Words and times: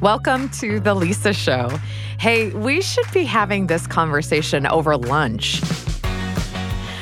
Welcome 0.00 0.48
to 0.50 0.78
The 0.78 0.94
Lisa 0.94 1.32
Show. 1.32 1.76
Hey, 2.20 2.50
we 2.50 2.80
should 2.80 3.10
be 3.10 3.24
having 3.24 3.66
this 3.66 3.88
conversation 3.88 4.64
over 4.64 4.96
lunch. 4.96 5.60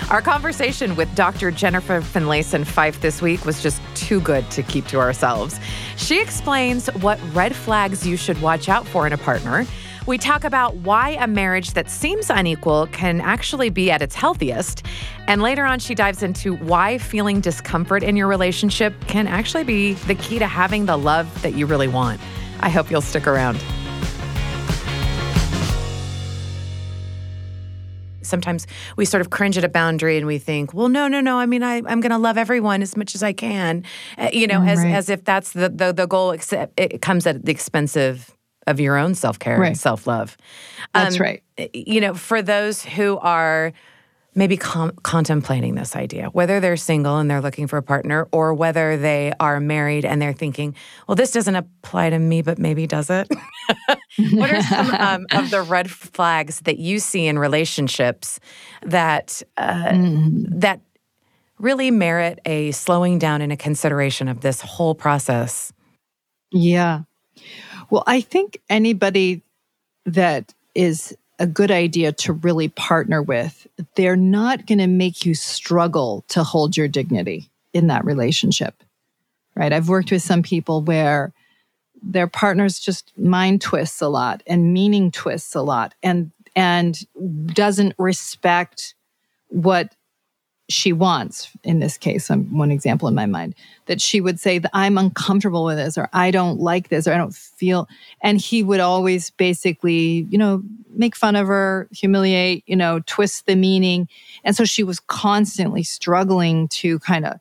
Our 0.08 0.22
conversation 0.22 0.96
with 0.96 1.14
Dr. 1.14 1.50
Jennifer 1.50 2.00
Finlayson 2.00 2.64
Fife 2.64 3.02
this 3.02 3.20
week 3.20 3.44
was 3.44 3.62
just 3.62 3.82
too 3.96 4.18
good 4.22 4.50
to 4.52 4.62
keep 4.62 4.86
to 4.86 4.98
ourselves. 4.98 5.60
She 5.98 6.22
explains 6.22 6.86
what 7.02 7.20
red 7.34 7.54
flags 7.54 8.06
you 8.06 8.16
should 8.16 8.40
watch 8.40 8.66
out 8.70 8.86
for 8.86 9.06
in 9.06 9.12
a 9.12 9.18
partner. 9.18 9.66
We 10.06 10.16
talk 10.16 10.44
about 10.44 10.76
why 10.76 11.18
a 11.20 11.26
marriage 11.26 11.72
that 11.72 11.90
seems 11.90 12.30
unequal 12.30 12.86
can 12.92 13.20
actually 13.20 13.68
be 13.68 13.90
at 13.90 14.00
its 14.00 14.14
healthiest. 14.14 14.86
And 15.26 15.42
later 15.42 15.66
on, 15.66 15.80
she 15.80 15.94
dives 15.94 16.22
into 16.22 16.56
why 16.56 16.96
feeling 16.96 17.42
discomfort 17.42 18.02
in 18.02 18.16
your 18.16 18.26
relationship 18.26 18.94
can 19.06 19.26
actually 19.26 19.64
be 19.64 19.92
the 19.92 20.14
key 20.14 20.38
to 20.38 20.46
having 20.46 20.86
the 20.86 20.96
love 20.96 21.42
that 21.42 21.52
you 21.52 21.66
really 21.66 21.88
want. 21.88 22.22
I 22.60 22.68
hope 22.68 22.90
you'll 22.90 23.00
stick 23.00 23.26
around. 23.26 23.62
Sometimes 28.22 28.66
we 28.96 29.04
sort 29.04 29.20
of 29.20 29.30
cringe 29.30 29.56
at 29.56 29.62
a 29.62 29.68
boundary 29.68 30.16
and 30.16 30.26
we 30.26 30.38
think, 30.38 30.74
well, 30.74 30.88
no, 30.88 31.06
no, 31.06 31.20
no. 31.20 31.38
I 31.38 31.46
mean, 31.46 31.62
I, 31.62 31.76
I'm 31.76 32.00
going 32.00 32.10
to 32.10 32.18
love 32.18 32.36
everyone 32.36 32.82
as 32.82 32.96
much 32.96 33.14
as 33.14 33.22
I 33.22 33.32
can, 33.32 33.84
uh, 34.18 34.30
you 34.32 34.48
know, 34.48 34.60
mm, 34.60 34.68
as, 34.68 34.78
right. 34.80 34.94
as 34.94 35.08
if 35.08 35.24
that's 35.24 35.52
the, 35.52 35.68
the, 35.68 35.92
the 35.92 36.06
goal, 36.06 36.32
except 36.32 36.72
it 36.78 37.00
comes 37.00 37.24
at 37.26 37.44
the 37.44 37.52
expense 37.52 37.96
of, 37.96 38.34
of 38.66 38.80
your 38.80 38.96
own 38.96 39.14
self 39.14 39.38
care 39.38 39.60
Right. 39.60 39.68
and 39.68 39.78
self 39.78 40.08
love. 40.08 40.36
That's 40.92 41.16
um, 41.16 41.22
right. 41.22 41.42
Eh, 41.56 41.68
you 41.72 42.00
know, 42.00 42.14
for 42.14 42.42
those 42.42 42.82
who 42.82 43.16
are 43.18 43.72
maybe 44.36 44.56
com- 44.56 44.92
contemplating 45.02 45.74
this 45.74 45.96
idea, 45.96 46.26
whether 46.26 46.60
they're 46.60 46.76
single 46.76 47.16
and 47.16 47.28
they're 47.28 47.40
looking 47.40 47.66
for 47.66 47.78
a 47.78 47.82
partner, 47.82 48.28
or 48.30 48.54
whether 48.54 48.96
they 48.96 49.32
are 49.40 49.58
married 49.58 50.04
and 50.04 50.20
they're 50.20 50.34
thinking, 50.34 50.76
well, 51.08 51.16
this 51.16 51.32
doesn't 51.32 51.56
apply 51.56 52.10
to 52.10 52.18
me, 52.18 52.42
but 52.42 52.58
maybe 52.58 52.86
does 52.86 53.08
it? 53.10 53.28
what 54.32 54.52
are 54.52 54.62
some 54.62 54.94
um, 54.98 55.26
of 55.32 55.50
the 55.50 55.62
red 55.62 55.90
flags 55.90 56.60
that 56.60 56.78
you 56.78 56.98
see 56.98 57.26
in 57.26 57.38
relationships 57.38 58.38
that 58.82 59.42
uh, 59.56 59.92
that 59.94 60.80
really 61.58 61.90
merit 61.90 62.38
a 62.44 62.70
slowing 62.72 63.18
down 63.18 63.40
and 63.40 63.50
a 63.50 63.56
consideration 63.56 64.28
of 64.28 64.42
this 64.42 64.60
whole 64.60 64.94
process? 64.94 65.72
Yeah. 66.52 67.02
Well, 67.90 68.04
I 68.06 68.20
think 68.20 68.60
anybody 68.68 69.42
that 70.04 70.54
is 70.74 71.16
a 71.38 71.46
good 71.46 71.70
idea 71.70 72.12
to 72.12 72.32
really 72.32 72.68
partner 72.68 73.22
with, 73.22 73.66
they're 73.94 74.16
not 74.16 74.66
going 74.66 74.78
to 74.78 74.86
make 74.86 75.26
you 75.26 75.34
struggle 75.34 76.24
to 76.28 76.42
hold 76.42 76.76
your 76.76 76.88
dignity 76.88 77.50
in 77.72 77.88
that 77.88 78.04
relationship. 78.04 78.82
Right? 79.54 79.72
I've 79.72 79.88
worked 79.88 80.10
with 80.10 80.22
some 80.22 80.42
people 80.42 80.82
where 80.82 81.32
their 82.02 82.26
partners 82.26 82.78
just 82.78 83.12
mind 83.18 83.60
twists 83.60 84.00
a 84.00 84.08
lot 84.08 84.42
and 84.46 84.72
meaning 84.72 85.10
twists 85.10 85.54
a 85.54 85.62
lot 85.62 85.94
and 86.02 86.30
and 86.54 87.06
doesn't 87.54 87.94
respect 87.98 88.94
what 89.48 89.94
she 90.68 90.92
wants 90.92 91.50
in 91.62 91.78
this 91.78 91.96
case 91.96 92.30
i'm 92.30 92.56
one 92.56 92.70
example 92.70 93.06
in 93.06 93.14
my 93.14 93.26
mind 93.26 93.54
that 93.86 94.00
she 94.00 94.20
would 94.20 94.40
say 94.40 94.58
that 94.58 94.70
i'm 94.74 94.98
uncomfortable 94.98 95.64
with 95.64 95.76
this 95.76 95.96
or 95.96 96.08
i 96.12 96.30
don't 96.30 96.58
like 96.58 96.88
this 96.88 97.06
or 97.06 97.12
i 97.12 97.16
don't 97.16 97.34
feel 97.34 97.88
and 98.20 98.40
he 98.40 98.62
would 98.62 98.80
always 98.80 99.30
basically 99.30 100.26
you 100.30 100.38
know 100.38 100.62
make 100.96 101.14
fun 101.14 101.36
of 101.36 101.46
her 101.46 101.88
humiliate 101.92 102.64
you 102.66 102.76
know 102.76 103.00
twist 103.06 103.46
the 103.46 103.56
meaning. 103.56 104.08
And 104.44 104.56
so 104.56 104.64
she 104.64 104.82
was 104.82 105.00
constantly 105.00 105.82
struggling 105.82 106.68
to 106.68 106.98
kind 107.00 107.26
of 107.26 107.38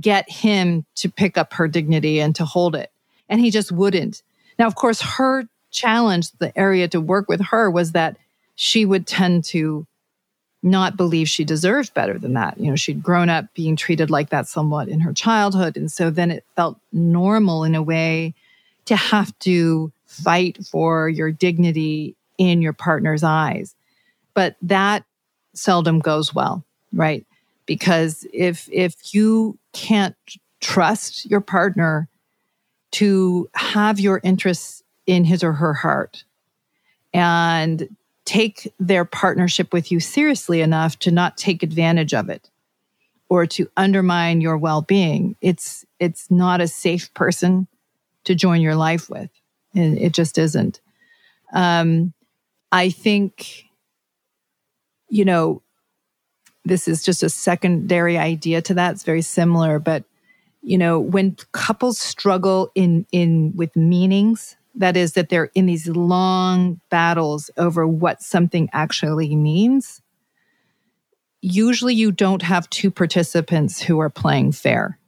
get 0.00 0.30
him 0.30 0.84
to 0.96 1.08
pick 1.08 1.38
up 1.38 1.54
her 1.54 1.68
dignity 1.68 2.20
and 2.20 2.34
to 2.36 2.44
hold 2.44 2.74
it. 2.74 2.90
And 3.28 3.40
he 3.40 3.50
just 3.50 3.72
wouldn't. 3.72 4.22
Now 4.58 4.66
of 4.66 4.74
course 4.74 5.00
her 5.00 5.44
challenge 5.70 6.32
the 6.38 6.56
area 6.58 6.88
to 6.88 7.00
work 7.00 7.28
with 7.28 7.40
her 7.40 7.70
was 7.70 7.92
that 7.92 8.16
she 8.54 8.84
would 8.84 9.06
tend 9.06 9.44
to 9.44 9.86
not 10.66 10.96
believe 10.96 11.28
she 11.28 11.44
deserved 11.44 11.94
better 11.94 12.18
than 12.18 12.34
that. 12.34 12.58
You 12.58 12.70
know, 12.70 12.76
she'd 12.76 13.02
grown 13.02 13.28
up 13.28 13.46
being 13.54 13.76
treated 13.76 14.10
like 14.10 14.30
that 14.30 14.48
somewhat 14.48 14.88
in 14.88 15.00
her 15.00 15.12
childhood. 15.12 15.76
And 15.76 15.90
so 15.90 16.10
then 16.10 16.30
it 16.30 16.44
felt 16.56 16.78
normal 16.92 17.64
in 17.64 17.74
a 17.74 17.82
way 17.82 18.34
to 18.86 18.96
have 18.96 19.36
to 19.40 19.92
fight 20.06 20.58
for 20.66 21.08
your 21.08 21.30
dignity 21.30 22.16
in 22.36 22.60
your 22.60 22.72
partner's 22.72 23.22
eyes. 23.22 23.74
But 24.34 24.56
that 24.62 25.04
seldom 25.54 26.00
goes 26.00 26.34
well, 26.34 26.64
right? 26.92 27.24
Because 27.64 28.26
if 28.32 28.68
if 28.70 29.14
you 29.14 29.58
can't 29.72 30.16
trust 30.60 31.26
your 31.30 31.40
partner 31.40 32.08
to 32.92 33.48
have 33.54 34.00
your 34.00 34.20
interests 34.22 34.82
in 35.06 35.24
his 35.24 35.44
or 35.44 35.52
her 35.52 35.74
heart 35.74 36.24
and 37.12 37.95
take 38.26 38.72
their 38.78 39.04
partnership 39.04 39.72
with 39.72 39.90
you 39.90 40.00
seriously 40.00 40.60
enough 40.60 40.98
to 40.98 41.10
not 41.10 41.38
take 41.38 41.62
advantage 41.62 42.12
of 42.12 42.28
it 42.28 42.50
or 43.28 43.46
to 43.46 43.70
undermine 43.76 44.40
your 44.40 44.58
well-being. 44.58 45.36
It's 45.40 45.86
it's 45.98 46.30
not 46.30 46.60
a 46.60 46.68
safe 46.68 47.12
person 47.14 47.66
to 48.24 48.34
join 48.34 48.60
your 48.60 48.74
life 48.74 49.08
with. 49.08 49.30
And 49.74 49.96
it 49.98 50.12
just 50.12 50.36
isn't. 50.36 50.80
Um 51.52 52.12
i 52.72 52.90
think 52.90 53.62
you 55.08 55.24
know 55.24 55.62
this 56.64 56.88
is 56.88 57.04
just 57.04 57.22
a 57.22 57.30
secondary 57.30 58.18
idea 58.18 58.60
to 58.60 58.74
that. 58.74 58.92
It's 58.94 59.04
very 59.04 59.22
similar 59.22 59.78
but 59.78 60.02
you 60.62 60.76
know 60.76 60.98
when 60.98 61.36
couples 61.52 61.98
struggle 61.98 62.72
in 62.74 63.06
in 63.12 63.52
with 63.54 63.76
meanings 63.76 64.56
that 64.76 64.96
is 64.96 65.14
that 65.14 65.28
they're 65.28 65.50
in 65.54 65.66
these 65.66 65.88
long 65.88 66.80
battles 66.90 67.50
over 67.56 67.86
what 67.86 68.22
something 68.22 68.68
actually 68.72 69.34
means 69.34 70.02
usually 71.42 71.94
you 71.94 72.10
don't 72.10 72.42
have 72.42 72.68
two 72.70 72.90
participants 72.90 73.80
who 73.80 74.00
are 74.00 74.10
playing 74.10 74.52
fair. 74.52 74.98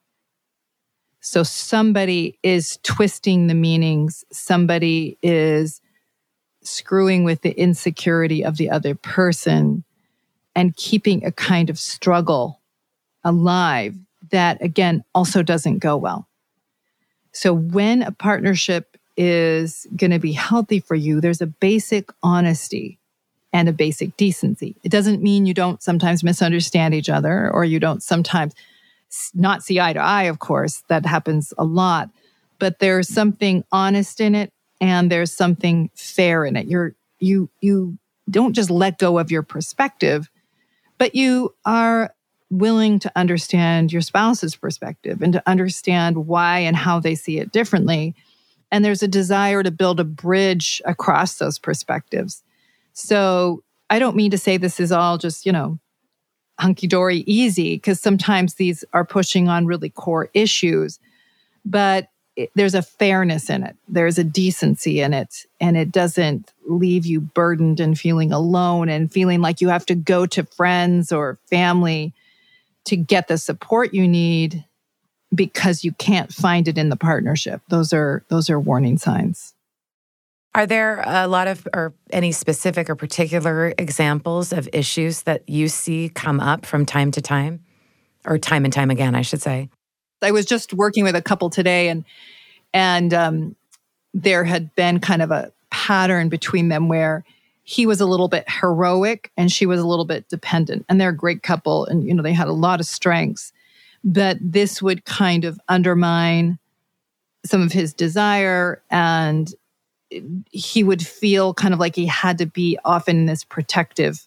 So 1.21 1.43
somebody 1.43 2.39
is 2.43 2.79
twisting 2.85 3.49
the 3.49 3.55
meanings 3.55 4.25
somebody 4.31 5.19
is 5.23 5.81
screwing 6.63 7.25
with 7.25 7.43
the 7.43 7.59
insecurity 7.59 8.45
of 8.45 8.57
the 8.57 8.71
other 8.71 8.95
person 8.95 9.85
and 10.55 10.77
keeping 10.77 11.25
a 11.25 11.33
kind 11.33 11.71
of 11.71 11.79
struggle 11.79 12.61
alive 13.25 13.97
that 14.31 14.63
again 14.63 15.03
also 15.15 15.43
doesn't 15.43 15.79
go 15.79 15.97
well. 15.97 16.29
So 17.33 17.53
when 17.53 18.03
a 18.03 18.13
partnership 18.13 18.98
is 19.19 19.87
going 19.97 20.13
to 20.13 20.21
be 20.21 20.33
healthy 20.33 20.79
for 20.79 20.95
you, 20.95 21.21
there's 21.21 21.43
a 21.43 21.47
basic 21.47 22.09
honesty 22.23 22.99
and 23.53 23.69
a 23.69 23.73
basic 23.73 24.17
decency. 24.17 24.77
It 24.85 24.91
doesn't 24.91 25.23
mean 25.23 25.45
you 25.45 25.55
don't 25.55 25.83
sometimes 25.83 26.23
misunderstand 26.23 26.95
each 26.95 27.11
other 27.11 27.51
or 27.51 27.65
you 27.65 27.81
don't 27.81 28.03
sometimes 28.03 28.55
not 29.35 29.65
see 29.65 29.81
eye 29.81 29.93
to 29.93 29.99
eye, 29.99 30.25
of 30.25 30.39
course. 30.39 30.85
That 30.89 31.05
happens 31.05 31.53
a 31.59 31.65
lot. 31.65 32.11
But 32.61 32.79
there's 32.79 33.13
something 33.13 33.65
honest 33.73 34.21
in 34.21 34.35
it 34.35 34.53
and 34.81 35.11
there's 35.11 35.33
something 35.33 35.91
fair 35.95 36.45
in 36.45 36.57
it. 36.57 36.69
You're 36.69 36.95
you 37.19 37.51
you 37.61 37.99
don't 38.31 38.53
just 38.53 38.71
let 38.71 38.99
go 38.99 39.19
of 39.19 39.33
your 39.33 39.43
perspective, 39.43 40.31
but 40.97 41.15
you 41.17 41.55
are 41.65 42.15
willing 42.51 42.99
to 43.01 43.13
understand 43.17 43.93
your 43.93 44.03
spouse's 44.03 44.55
perspective 44.55 45.23
and 45.23 45.33
to 45.33 45.43
understand 45.47 46.27
why 46.27 46.61
and 46.61 46.77
how 46.77 47.01
they 47.01 47.15
see 47.15 47.39
it 47.39 47.51
differently 47.51 48.15
and 48.71 48.85
there's 48.85 49.03
a 49.03 49.09
desire 49.09 49.63
to 49.63 49.71
build 49.71 50.01
a 50.01 50.05
bridge 50.05 50.83
across 50.85 51.39
those 51.39 51.59
perspectives. 51.59 52.43
So 52.93 53.63
I 53.91 53.99
don't 53.99 54.17
mean 54.17 54.31
to 54.33 54.39
say 54.39 54.57
this 54.57 54.81
is 54.81 54.93
all 54.93 55.19
just, 55.19 55.47
you 55.47 55.53
know, 55.53 55.79
hunky 56.59 56.87
dory 56.87 57.19
easy, 57.27 57.77
because 57.77 58.01
sometimes 58.01 58.55
these 58.55 58.85
are 58.93 59.05
pushing 59.05 59.49
on 59.49 59.67
really 59.67 59.91
core 59.91 60.29
issues, 60.35 60.99
but 61.65 62.09
it, 62.35 62.51
there's 62.55 62.75
a 62.75 62.83
fairness 62.83 63.49
in 63.49 63.63
it, 63.63 63.77
there's 63.89 64.19
a 64.19 64.25
decency 64.25 65.01
in 65.01 65.15
it, 65.15 65.47
and 65.61 65.77
it 65.77 65.93
doesn't 65.93 66.53
leave 66.67 67.07
you 67.07 67.21
burdened 67.21 67.81
and 67.81 67.99
feeling 67.99 68.33
alone 68.33 68.89
and 68.89 69.13
feeling 69.13 69.41
like 69.41 69.61
you 69.61 69.69
have 69.69 69.87
to 69.87 69.95
go 69.95 70.27
to 70.27 70.45
friends 70.45 71.13
or 71.13 71.39
family 71.47 72.13
to 72.85 72.97
get 72.97 73.29
the 73.29 73.39
support 73.39 73.95
you 73.95 74.07
need 74.09 74.65
because 75.35 75.85
you 75.85 75.93
can't 75.93 76.33
find 76.33 76.69
it 76.69 76.79
in 76.79 76.89
the 76.89 76.97
partnership. 76.97 77.61
Those 77.69 77.93
are 77.93 78.25
those 78.29 78.51
are 78.51 78.59
warning 78.59 78.99
signs. 78.99 79.55
Are 80.55 80.67
there 80.67 81.03
a 81.07 81.29
lot 81.29 81.47
of, 81.47 81.69
or 81.75 81.95
any 82.11 82.33
specific 82.33 82.89
or 82.89 82.97
particular 82.97 83.75
examples 83.79 84.53
of 84.53 84.69
issues 84.73 85.23
that 85.23 85.49
you 85.49 85.69
see 85.69 86.09
come 86.09 86.41
up 86.41 86.67
from 86.67 86.87
time 86.87 87.11
to 87.13 87.21
time, 87.21 87.65
or 88.25 88.39
time 88.39 88.65
and 88.65 88.73
time 88.73 88.91
again, 88.91 89.15
I 89.15 89.23
should 89.23 89.43
say? 89.43 89.69
I 90.23 90.33
was 90.33 90.47
just 90.47 90.73
working 90.73 91.05
with 91.05 91.15
a 91.15 91.23
couple 91.23 91.51
today, 91.51 91.89
and 91.89 92.05
and 92.73 93.15
um, 93.15 93.57
there 94.15 94.45
had 94.45 94.75
been 94.75 95.01
kind 95.01 95.23
of 95.23 95.31
a 95.31 95.53
pattern 95.71 96.29
between 96.29 96.69
them 96.69 96.89
where 96.89 97.25
he 97.63 97.85
was 97.85 98.01
a 98.01 98.07
little 98.07 98.29
bit 98.29 98.45
heroic 98.49 99.31
and 99.37 99.53
she 99.53 99.67
was 99.67 99.79
a 99.79 99.87
little 99.87 100.07
bit 100.07 100.29
dependent, 100.29 100.87
and 100.89 101.01
they're 101.01 101.11
a 101.11 101.17
great 101.17 101.43
couple, 101.43 101.85
and 101.85 102.05
you 102.05 102.15
know 102.15 102.23
they 102.23 102.33
had 102.33 102.49
a 102.49 102.53
lot 102.53 102.81
of 102.81 102.87
strengths, 102.87 103.53
but 104.05 104.39
this 104.41 104.81
would 104.81 105.05
kind 105.05 105.45
of 105.45 105.59
undermine 105.69 106.59
some 107.45 107.63
of 107.63 107.73
his 107.73 107.93
desire 107.95 108.83
and 108.91 109.55
he 110.51 110.83
would 110.83 111.03
feel 111.07 111.55
kind 111.55 111.75
of 111.75 111.81
like 111.81 111.95
he 111.95 112.07
had 112.07 112.39
to 112.39 112.47
be 112.47 112.79
often 112.85 113.19
in 113.19 113.27
this 113.27 113.45
protective 113.45 114.27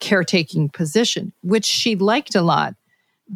caretaking 0.00 0.68
position, 0.68 1.32
which 1.42 1.64
she 1.64 1.94
liked 1.96 2.34
a 2.34 2.42
lot, 2.42 2.74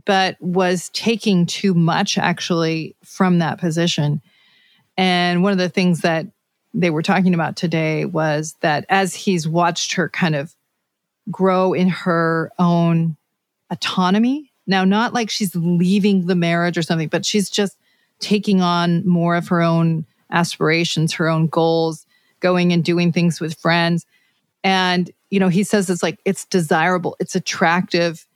but 0.05 0.37
was 0.41 0.89
taking 0.91 1.47
too 1.47 1.75
much 1.75 2.19
actually 2.19 2.97
from 3.05 3.39
that 3.39 3.59
position. 3.59 4.21
And 4.97 5.43
one 5.43 5.53
of 5.53 5.59
the 5.59 5.69
things 5.69 6.01
that 6.01 6.27
they 6.75 6.91
were 6.91 7.03
talking 7.03 7.35
about 7.35 7.57
today 7.57 8.05
was 8.05 8.57
that 8.61 8.85
as 8.89 9.15
he's 9.15 9.47
watched 9.47 9.95
her 9.95 10.09
kind 10.09 10.35
of 10.35 10.55
grow 11.31 11.73
in 11.73 11.89
her 11.89 12.51
own 12.59 13.17
autonomy, 13.71 14.53
now, 14.67 14.85
not 14.85 15.15
like 15.15 15.31
she's 15.31 15.55
leaving 15.55 16.27
the 16.27 16.35
marriage 16.35 16.77
or 16.77 16.83
something, 16.83 17.09
but 17.09 17.25
she's 17.25 17.49
just 17.49 17.79
taking 18.19 18.61
on 18.61 19.07
more 19.07 19.37
of 19.37 19.49
her 19.49 19.63
own 19.63 20.07
aspirations, 20.31 21.13
her 21.15 21.29
own 21.29 21.47
goals, 21.47 22.07
going 22.41 22.73
and 22.73 22.85
doing 22.85 23.13
things 23.13 23.41
with 23.41 23.59
friends. 23.59 24.07
And, 24.65 25.11
you 25.31 25.39
know, 25.39 25.49
he 25.49 25.63
says 25.63 25.89
it's 25.89 26.03
like, 26.03 26.19
it's 26.25 26.45
desirable, 26.47 27.17
it's 27.21 27.37
attractive, 27.37 28.27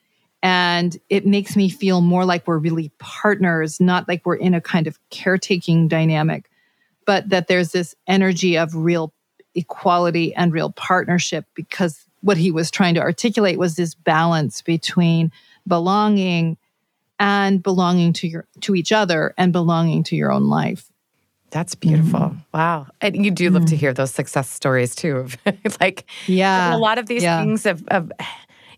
and 0.43 0.97
it 1.09 1.27
makes 1.27 1.57
me 1.57 1.69
feel 1.69 2.01
more 2.01 2.25
like 2.25 2.47
we're 2.47 2.59
really 2.59 2.91
partners, 2.99 3.81
not 3.81 4.09
like 4.09 4.25
we're 4.25 4.37
in 4.37 4.55
a 4.55 4.61
kind 4.61 4.87
of 4.87 4.99
caretaking 5.11 5.89
dynamic, 5.89 6.51
but 7.05 7.29
that 7.29 7.49
there's 7.49 7.73
this 7.73 7.95
energy 8.07 8.57
of 8.57 8.75
real 8.75 9.13
equality 9.55 10.35
and 10.35 10.53
real 10.53 10.71
partnership 10.71 11.45
because 11.55 12.07
what 12.23 12.37
he 12.37 12.51
was 12.51 12.71
trying 12.71 12.95
to 12.95 13.01
articulate 13.01 13.59
was 13.59 13.77
this 13.77 13.95
balance 13.95 14.63
between 14.63 15.33
belonging 15.67 16.57
and 17.19 17.63
belonging 17.63 18.13
to 18.15 18.29
your 18.29 18.47
to 18.61 18.75
each 18.75 18.93
other 18.93 19.35
and 19.37 19.53
belonging 19.53 20.03
to 20.05 20.17
your 20.17 20.33
own 20.33 20.49
life. 20.49 20.91
That's 21.51 21.75
beautiful. 21.75 22.21
Mm. 22.21 22.45
Wow. 22.55 22.87
And 23.01 23.25
you 23.25 23.31
do 23.31 23.51
love 23.51 23.65
mm. 23.65 23.69
to 23.71 23.77
hear 23.77 23.93
those 23.93 24.13
success 24.13 24.49
stories 24.49 24.95
too. 24.95 25.29
like, 25.81 26.05
yeah, 26.27 26.75
a 26.75 26.79
lot 26.79 26.99
of 26.99 27.07
these 27.07 27.23
yeah. 27.23 27.41
things 27.41 27.67
of, 27.67 27.87
of, 27.89 28.13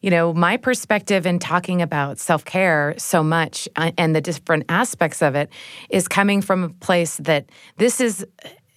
you 0.00 0.11
know, 0.11 0.32
my 0.32 0.56
perspective 0.56 1.26
in 1.26 1.38
talking 1.38 1.82
about 1.82 2.19
self 2.19 2.44
care 2.44 2.94
so 2.96 3.23
much 3.23 3.69
uh, 3.76 3.93
and 3.99 4.17
the 4.17 4.20
different 4.20 4.64
aspects 4.69 5.23
of 5.23 5.34
it 5.34 5.50
is 5.90 6.08
coming 6.08 6.40
from 6.40 6.64
a 6.64 6.69
place 6.70 7.19
that 7.19 7.50
this 7.76 8.00
is 8.00 8.26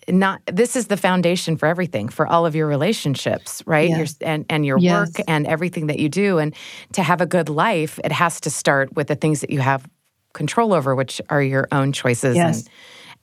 not 0.08 0.42
this 0.46 0.76
is 0.76 0.88
the 0.88 0.98
foundation 0.98 1.58
for 1.58 1.68
everything 1.68 2.10
for 2.10 2.28
all 2.28 2.46
of 2.46 2.56
your 2.56 2.68
relationships 2.68 3.64
right 3.66 3.90
your, 3.90 4.06
and 4.22 4.46
and 4.50 4.66
your 4.66 4.78
yes. 4.78 5.08
work 5.08 5.26
and 5.28 5.48
everything 5.48 5.88
that 5.88 6.00
you 6.00 6.10
do 6.10 6.38
and 6.38 6.56
to 6.94 7.02
have 7.02 7.22
a 7.22 7.26
good 7.26 7.50
life 7.50 8.00
it 8.04 8.12
has 8.12 8.40
to 8.40 8.50
start 8.50 8.96
with 8.96 9.08
the 9.08 9.16
things 9.16 9.42
that 9.42 9.50
you 9.50 9.60
have 9.60 9.90
control 10.34 10.74
over 10.74 10.96
which 10.96 11.22
are 11.30 11.42
your 11.42 11.68
own 11.72 11.92
choices 11.92 12.36
yes. 12.36 12.60
and 12.60 12.70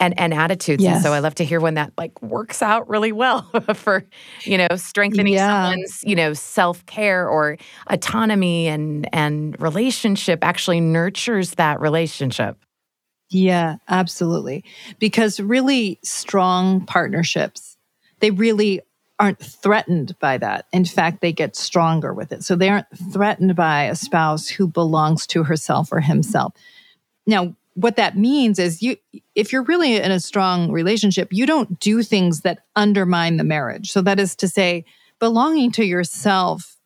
and 0.01 0.19
and 0.19 0.35
attitudes. 0.35 0.83
Yes. 0.83 0.97
And 0.97 1.05
so 1.05 1.13
I 1.13 1.21
love 1.21 1.35
to 1.37 1.45
hear 1.45 1.61
when 1.61 1.75
that 1.75 1.93
like 1.97 2.21
works 2.23 2.63
out 2.63 2.89
really 2.89 3.13
well 3.13 3.43
for, 3.75 4.05
you 4.43 4.59
know, 4.59 4.69
strengthening 4.77 5.35
yeah. 5.35 5.71
someone's, 5.71 6.01
you 6.03 6.17
know, 6.17 6.33
self-care 6.33 7.29
or 7.29 7.57
autonomy 7.89 8.69
and 8.69 9.09
and 9.15 9.61
relationship 9.61 10.41
actually 10.43 10.81
nurtures 10.81 11.53
that 11.53 11.81
relationship. 11.81 12.57
Yeah, 13.33 13.77
absolutely. 13.89 14.63
Because 14.99 15.41
really 15.41 15.99
strong 16.05 16.85
partnerships, 16.85 17.79
they 18.21 18.31
really 18.31 18.83
aren't 19.19 19.39
threatened 19.39 20.19
by 20.19 20.37
that. 20.39 20.67
In 20.73 20.85
fact, 20.85 21.23
they 21.23 21.33
get 21.33 21.57
stronger 21.57 22.13
with 22.13 22.31
it. 22.31 22.45
So 22.45 22.57
they 22.57 22.69
aren't 22.69 22.87
threatened 23.13 23.57
by 23.57 23.85
a 23.85 23.97
spouse 23.97 24.49
who 24.49 24.69
belongs 24.69 25.27
to 25.29 25.45
herself 25.45 25.93
or 25.93 26.01
himself. 26.01 26.53
Now, 27.27 27.57
what 27.75 27.97
that 27.97 28.19
means 28.19 28.59
is 28.59 28.83
you 28.83 28.97
if 29.35 29.51
you're 29.51 29.63
really 29.63 29.97
in 29.97 30.11
a 30.11 30.21
strong 30.21 30.71
relationship, 30.71 31.29
you 31.31 31.47
don't 31.47 31.81
do 31.81 32.03
things 32.03 32.43
that 32.43 32.65
undermine 32.77 33.39
the 33.39 33.45
marriage. 33.45 33.91
So 33.93 34.03
that 34.03 34.21
is 34.21 34.37
to 34.37 34.49
say, 34.49 34.85
belonging 35.19 35.73
to 35.73 35.85
yourself 35.85 36.77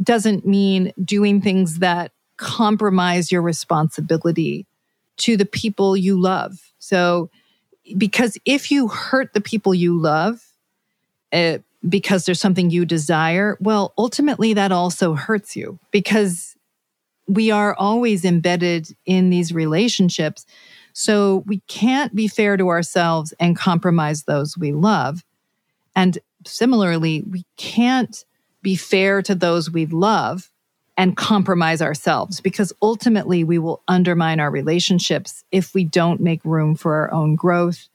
doesn't 0.00 0.46
mean 0.46 0.92
doing 1.02 1.40
things 1.40 1.80
that 1.80 2.12
compromise 2.36 3.32
your 3.32 3.42
responsibility 3.42 4.66
to 5.18 5.36
the 5.36 5.46
people 5.46 5.96
you 5.96 6.20
love. 6.20 6.58
So, 6.78 7.30
because 7.96 8.36
if 8.44 8.70
you 8.70 8.88
hurt 8.88 9.32
the 9.32 9.40
people 9.40 9.74
you 9.74 9.98
love, 9.98 10.40
uh, 11.32 11.58
because 11.88 12.24
there's 12.24 12.40
something 12.40 12.70
you 12.70 12.84
desire, 12.84 13.56
well, 13.60 13.92
ultimately 13.96 14.54
that 14.54 14.72
also 14.72 15.14
hurts 15.14 15.54
you 15.54 15.78
because 15.90 16.56
we 17.28 17.50
are 17.50 17.74
always 17.74 18.24
embedded 18.24 18.88
in 19.04 19.30
these 19.30 19.52
relationships. 19.52 20.46
So 20.92 21.44
we 21.46 21.60
can't 21.68 22.14
be 22.14 22.28
fair 22.28 22.56
to 22.56 22.68
ourselves 22.68 23.34
and 23.38 23.56
compromise 23.56 24.24
those 24.24 24.56
we 24.56 24.72
love. 24.72 25.24
And 25.94 26.18
similarly, 26.44 27.22
we 27.28 27.44
can't 27.56 28.24
be 28.62 28.76
fair 28.76 29.22
to 29.22 29.34
those 29.34 29.70
we 29.70 29.86
love 29.86 30.50
and 30.96 31.16
compromise 31.16 31.82
ourselves 31.82 32.40
because 32.40 32.72
ultimately 32.80 33.44
we 33.44 33.58
will 33.58 33.82
undermine 33.86 34.40
our 34.40 34.50
relationships 34.50 35.44
if 35.52 35.74
we 35.74 35.84
don't 35.84 36.20
make 36.20 36.44
room 36.44 36.74
for 36.74 36.94
our 36.94 37.12
own 37.12 37.34
growth 37.34 37.88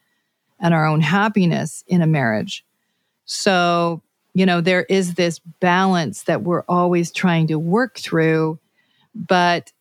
and 0.60 0.74
our 0.74 0.86
own 0.86 1.02
happiness 1.02 1.84
in 1.88 2.02
a 2.02 2.08
marriage. 2.08 2.64
So, 3.26 4.02
you 4.34 4.46
know, 4.46 4.62
there 4.62 4.84
is 4.84 5.16
this 5.16 5.40
balance 5.60 6.24
that 6.24 6.44
we're 6.44 6.64
always 6.70 7.12
trying 7.12 7.48
to 7.48 7.58
work 7.58 7.98
through, 7.98 8.60
but 9.16 9.72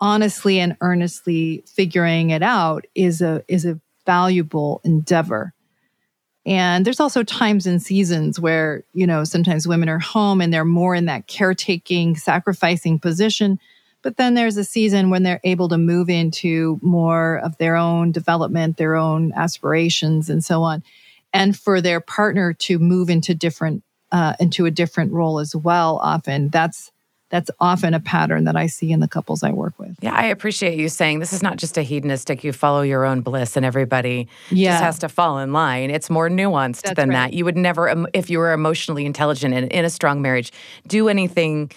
honestly 0.00 0.60
and 0.60 0.76
earnestly 0.80 1.64
figuring 1.66 2.30
it 2.30 2.42
out 2.42 2.86
is 2.94 3.22
a 3.22 3.42
is 3.48 3.64
a 3.64 3.80
valuable 4.04 4.80
endeavor. 4.84 5.52
And 6.46 6.86
there's 6.86 7.00
also 7.00 7.24
times 7.24 7.66
and 7.66 7.82
seasons 7.82 8.38
where, 8.38 8.84
you 8.94 9.04
know, 9.04 9.24
sometimes 9.24 9.66
women 9.66 9.88
are 9.88 9.98
home 9.98 10.40
and 10.40 10.54
they're 10.54 10.64
more 10.64 10.94
in 10.94 11.06
that 11.06 11.26
caretaking, 11.26 12.16
sacrificing 12.16 13.00
position. 13.00 13.58
But 14.02 14.16
then 14.16 14.34
there's 14.34 14.56
a 14.56 14.62
season 14.62 15.10
when 15.10 15.24
they're 15.24 15.40
able 15.42 15.68
to 15.70 15.78
move 15.78 16.08
into 16.08 16.78
more 16.82 17.38
of 17.38 17.58
their 17.58 17.74
own 17.74 18.12
development, 18.12 18.76
their 18.76 18.94
own 18.94 19.32
aspirations, 19.34 20.30
and 20.30 20.44
so 20.44 20.62
on. 20.62 20.84
And 21.32 21.58
for 21.58 21.80
their 21.80 22.00
partner 22.00 22.52
to 22.52 22.78
move 22.78 23.10
into 23.10 23.34
different, 23.34 23.82
uh, 24.12 24.34
into 24.38 24.66
a 24.66 24.70
different 24.70 25.12
role 25.12 25.40
as 25.40 25.56
well, 25.56 25.98
often 25.98 26.50
that's 26.50 26.92
that's 27.28 27.50
often 27.58 27.92
a 27.92 28.00
pattern 28.00 28.44
that 28.44 28.56
I 28.56 28.66
see 28.66 28.92
in 28.92 29.00
the 29.00 29.08
couples 29.08 29.42
I 29.42 29.50
work 29.50 29.78
with. 29.78 29.96
Yeah, 30.00 30.14
I 30.14 30.26
appreciate 30.26 30.78
you 30.78 30.88
saying 30.88 31.18
this 31.18 31.32
is 31.32 31.42
not 31.42 31.56
just 31.56 31.76
a 31.76 31.82
hedonistic, 31.82 32.44
you 32.44 32.52
follow 32.52 32.82
your 32.82 33.04
own 33.04 33.20
bliss 33.20 33.56
and 33.56 33.66
everybody 33.66 34.28
yeah. 34.50 34.72
just 34.72 34.82
has 34.82 34.98
to 35.00 35.08
fall 35.08 35.38
in 35.38 35.52
line. 35.52 35.90
It's 35.90 36.08
more 36.08 36.28
nuanced 36.28 36.82
That's 36.82 36.96
than 36.96 37.08
right. 37.08 37.30
that. 37.30 37.32
You 37.32 37.44
would 37.44 37.56
never, 37.56 38.06
if 38.12 38.30
you 38.30 38.38
were 38.38 38.52
emotionally 38.52 39.04
intelligent 39.06 39.54
and 39.54 39.70
in 39.72 39.84
a 39.84 39.90
strong 39.90 40.22
marriage, 40.22 40.52
do 40.86 41.08
anything 41.08 41.72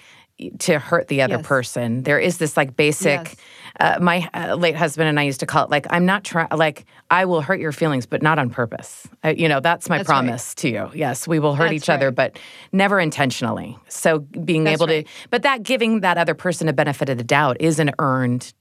to 0.59 0.79
hurt 0.79 1.07
the 1.07 1.21
other 1.21 1.37
yes. 1.37 1.47
person. 1.47 2.03
There 2.03 2.19
is 2.19 2.37
this 2.37 2.55
like 2.55 2.75
basic. 2.75 3.19
Yes. 3.19 3.35
Uh, 3.79 3.97
my 4.01 4.29
uh, 4.33 4.55
late 4.55 4.75
husband 4.75 5.07
and 5.07 5.19
I 5.19 5.23
used 5.23 5.39
to 5.39 5.45
call 5.45 5.63
it 5.63 5.69
like 5.69 5.87
I'm 5.89 6.05
not 6.05 6.23
trying. 6.25 6.49
Like 6.51 6.85
I 7.09 7.25
will 7.25 7.41
hurt 7.41 7.59
your 7.59 7.71
feelings, 7.71 8.05
but 8.05 8.21
not 8.21 8.37
on 8.37 8.49
purpose. 8.49 9.07
Uh, 9.23 9.29
you 9.29 9.47
know 9.47 9.61
that's 9.61 9.87
my 9.87 9.99
that's 9.99 10.07
promise 10.07 10.49
right. 10.49 10.57
to 10.57 10.69
you. 10.69 10.89
Yes, 10.93 11.27
we 11.27 11.39
will 11.39 11.55
hurt 11.55 11.65
that's 11.65 11.83
each 11.83 11.87
right. 11.87 11.95
other, 11.95 12.11
but 12.11 12.37
never 12.73 12.99
intentionally. 12.99 13.77
So 13.87 14.19
being 14.19 14.65
that's 14.65 14.81
able 14.81 14.87
right. 14.87 15.05
to, 15.05 15.11
but 15.29 15.43
that 15.43 15.63
giving 15.63 16.01
that 16.01 16.17
other 16.17 16.33
person 16.33 16.67
a 16.67 16.73
benefit 16.73 17.07
of 17.09 17.17
the 17.17 17.23
doubt 17.23 17.57
is 17.61 17.79
an 17.79 17.91
earned 17.99 18.53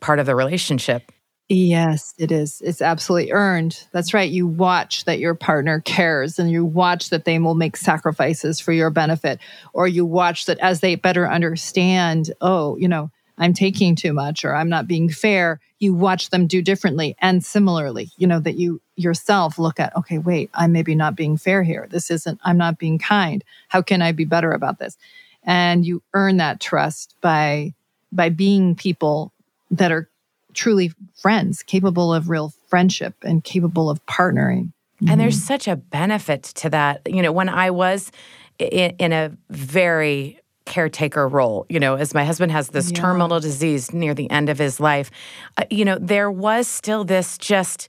part 0.00 0.18
of 0.18 0.26
the 0.26 0.34
relationship. 0.34 1.10
Yes, 1.48 2.12
it 2.18 2.32
is. 2.32 2.60
It's 2.64 2.82
absolutely 2.82 3.30
earned. 3.30 3.86
That's 3.92 4.12
right. 4.12 4.28
You 4.28 4.48
watch 4.48 5.04
that 5.04 5.20
your 5.20 5.36
partner 5.36 5.80
cares 5.80 6.40
and 6.40 6.50
you 6.50 6.64
watch 6.64 7.10
that 7.10 7.24
they 7.24 7.38
will 7.38 7.54
make 7.54 7.76
sacrifices 7.76 8.58
for 8.58 8.72
your 8.72 8.90
benefit, 8.90 9.38
or 9.72 9.86
you 9.86 10.04
watch 10.04 10.46
that 10.46 10.58
as 10.58 10.80
they 10.80 10.96
better 10.96 11.28
understand, 11.28 12.32
oh, 12.40 12.76
you 12.78 12.88
know, 12.88 13.10
I'm 13.38 13.52
taking 13.52 13.94
too 13.96 14.12
much 14.12 14.44
or 14.44 14.54
I'm 14.54 14.68
not 14.68 14.88
being 14.88 15.08
fair, 15.08 15.60
you 15.78 15.94
watch 15.94 16.30
them 16.30 16.46
do 16.46 16.62
differently. 16.62 17.16
And 17.20 17.44
similarly, 17.44 18.10
you 18.16 18.26
know, 18.26 18.40
that 18.40 18.56
you 18.56 18.80
yourself 18.96 19.58
look 19.58 19.78
at, 19.78 19.94
okay, 19.96 20.18
wait, 20.18 20.50
I'm 20.54 20.72
maybe 20.72 20.94
not 20.94 21.16
being 21.16 21.36
fair 21.36 21.62
here. 21.62 21.86
This 21.90 22.10
isn't, 22.10 22.40
I'm 22.44 22.56
not 22.56 22.78
being 22.78 22.98
kind. 22.98 23.44
How 23.68 23.82
can 23.82 24.00
I 24.00 24.12
be 24.12 24.24
better 24.24 24.52
about 24.52 24.78
this? 24.78 24.96
And 25.42 25.86
you 25.86 26.02
earn 26.14 26.38
that 26.38 26.60
trust 26.60 27.14
by 27.20 27.74
by 28.12 28.28
being 28.28 28.74
people 28.74 29.32
that 29.70 29.92
are 29.92 30.08
truly 30.54 30.92
friends, 31.14 31.62
capable 31.62 32.14
of 32.14 32.30
real 32.30 32.52
friendship 32.68 33.14
and 33.22 33.44
capable 33.44 33.90
of 33.90 34.04
partnering. 34.06 34.72
Mm-hmm. 34.96 35.10
And 35.10 35.20
there's 35.20 35.42
such 35.42 35.68
a 35.68 35.76
benefit 35.76 36.44
to 36.44 36.70
that. 36.70 37.02
You 37.06 37.20
know, 37.20 37.32
when 37.32 37.48
I 37.48 37.70
was 37.70 38.10
in, 38.58 38.96
in 38.98 39.12
a 39.12 39.36
very 39.50 40.40
caretaker 40.66 41.26
role, 41.26 41.64
you 41.68 41.80
know, 41.80 41.94
as 41.94 42.12
my 42.12 42.24
husband 42.24 42.52
has 42.52 42.68
this 42.68 42.90
yeah. 42.90 43.00
terminal 43.00 43.40
disease 43.40 43.92
near 43.92 44.12
the 44.12 44.30
end 44.30 44.48
of 44.50 44.58
his 44.58 44.78
life, 44.78 45.10
uh, 45.56 45.64
you 45.70 45.84
know, 45.84 45.98
there 45.98 46.30
was 46.30 46.68
still 46.68 47.04
this 47.04 47.38
just 47.38 47.88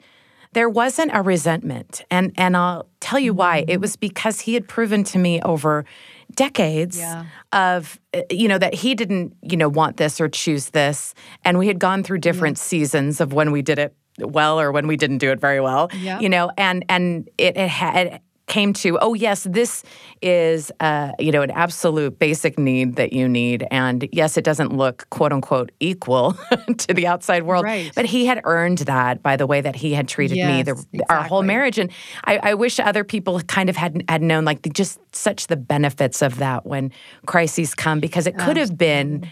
there 0.53 0.69
wasn't 0.69 1.11
a 1.13 1.21
resentment 1.21 2.05
and 2.09 2.31
and 2.37 2.55
I'll 2.55 2.87
tell 3.01 3.19
you 3.19 3.33
why. 3.33 3.57
It 3.57 3.67
mm-hmm. 3.67 3.81
was 3.81 3.95
because 3.97 4.39
he 4.39 4.53
had 4.53 4.67
proven 4.67 5.03
to 5.05 5.19
me 5.19 5.41
over 5.41 5.85
decades 6.33 6.97
yeah. 6.97 7.25
of 7.51 7.99
uh, 8.13 8.21
you 8.31 8.47
know 8.47 8.57
that 8.57 8.73
he 8.73 8.95
didn't 8.95 9.35
you 9.41 9.57
know 9.57 9.69
want 9.69 9.97
this 9.97 10.21
or 10.21 10.29
choose 10.29 10.69
this 10.69 11.13
and 11.43 11.57
we 11.57 11.67
had 11.67 11.79
gone 11.79 12.03
through 12.03 12.19
different 12.19 12.57
yeah. 12.57 12.63
seasons 12.63 13.21
of 13.21 13.33
when 13.33 13.51
we 13.51 13.61
did 13.61 13.79
it 13.79 13.95
well 14.19 14.59
or 14.59 14.71
when 14.71 14.87
we 14.87 14.97
didn't 14.97 15.19
do 15.19 15.31
it 15.31 15.39
very 15.39 15.61
well. 15.61 15.89
You 16.19 16.29
know, 16.29 16.51
and 16.57 16.85
and 16.89 17.29
it, 17.37 17.57
it 17.57 17.69
had 17.69 18.21
came 18.47 18.73
to 18.73 18.97
oh 18.99 19.13
yes 19.13 19.43
this 19.43 19.83
is 20.21 20.71
uh, 20.79 21.11
you 21.19 21.31
know 21.31 21.41
an 21.41 21.51
absolute 21.51 22.17
basic 22.17 22.57
need 22.57 22.95
that 22.95 23.13
you 23.13 23.27
need. 23.27 23.65
And 23.71 24.07
yes 24.11 24.37
it 24.37 24.43
doesn't 24.43 24.75
look 24.75 25.07
quote 25.09 25.31
unquote 25.31 25.71
equal 25.79 26.33
to 26.77 26.93
the 26.93 27.05
outside 27.07 27.43
world. 27.43 27.63
Right. 27.63 27.91
but 27.95 28.05
he 28.05 28.25
had 28.25 28.41
earned 28.43 28.79
that 28.79 29.21
by 29.21 29.35
the 29.35 29.45
way 29.45 29.61
that 29.61 29.75
he 29.75 29.93
had 29.93 30.07
treated 30.07 30.35
me 30.35 30.63
Yes, 30.65 30.85
the, 30.91 31.03
our 31.09 31.23
whole 31.23 31.43
marriage. 31.43 31.77
And 31.77 31.91
I, 32.25 32.37
I 32.37 32.53
wish 32.53 32.79
other 32.79 33.03
people 33.03 33.39
kind 33.41 33.69
of 33.69 33.75
had 33.75 34.03
had 34.09 34.21
known 34.21 34.45
like 34.45 34.63
the, 34.63 34.69
just 34.69 34.99
such 35.13 35.47
the 35.47 35.57
benefits 35.57 36.21
of 36.21 36.37
that 36.37 36.65
when 36.65 36.91
crises 37.25 37.75
come 37.75 37.99
because 37.99 38.27
it 38.27 38.37
could 38.37 38.57
have 38.57 38.77
been 38.77 39.31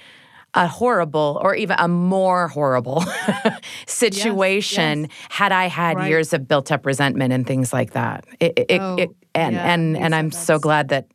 a 0.55 0.67
horrible 0.67 1.39
or 1.43 1.53
even 1.55 1.75
a 1.79 1.87
more 1.87 2.47
horrible 2.47 3.03
situation 3.87 5.01
yes. 5.01 5.11
had 5.29 5.51
I 5.51 5.67
had 5.67 5.97
Right. 5.97 6.09
years 6.09 6.33
of 6.33 6.47
built 6.47 6.71
up 6.71 6.85
resentment 6.85 7.33
and 7.33 7.45
things 7.45 7.73
like 7.73 7.91
that. 7.93 8.25
It, 8.39 8.53
it, 8.69 8.81
Oh, 8.81 8.95
it, 8.97 9.09
and 9.33 9.55
yeah, 9.55 9.73
and 9.73 9.97
and 9.97 10.15
I'm 10.15 10.31
so 10.31 10.57
glad 10.59 10.89
that 10.89 11.07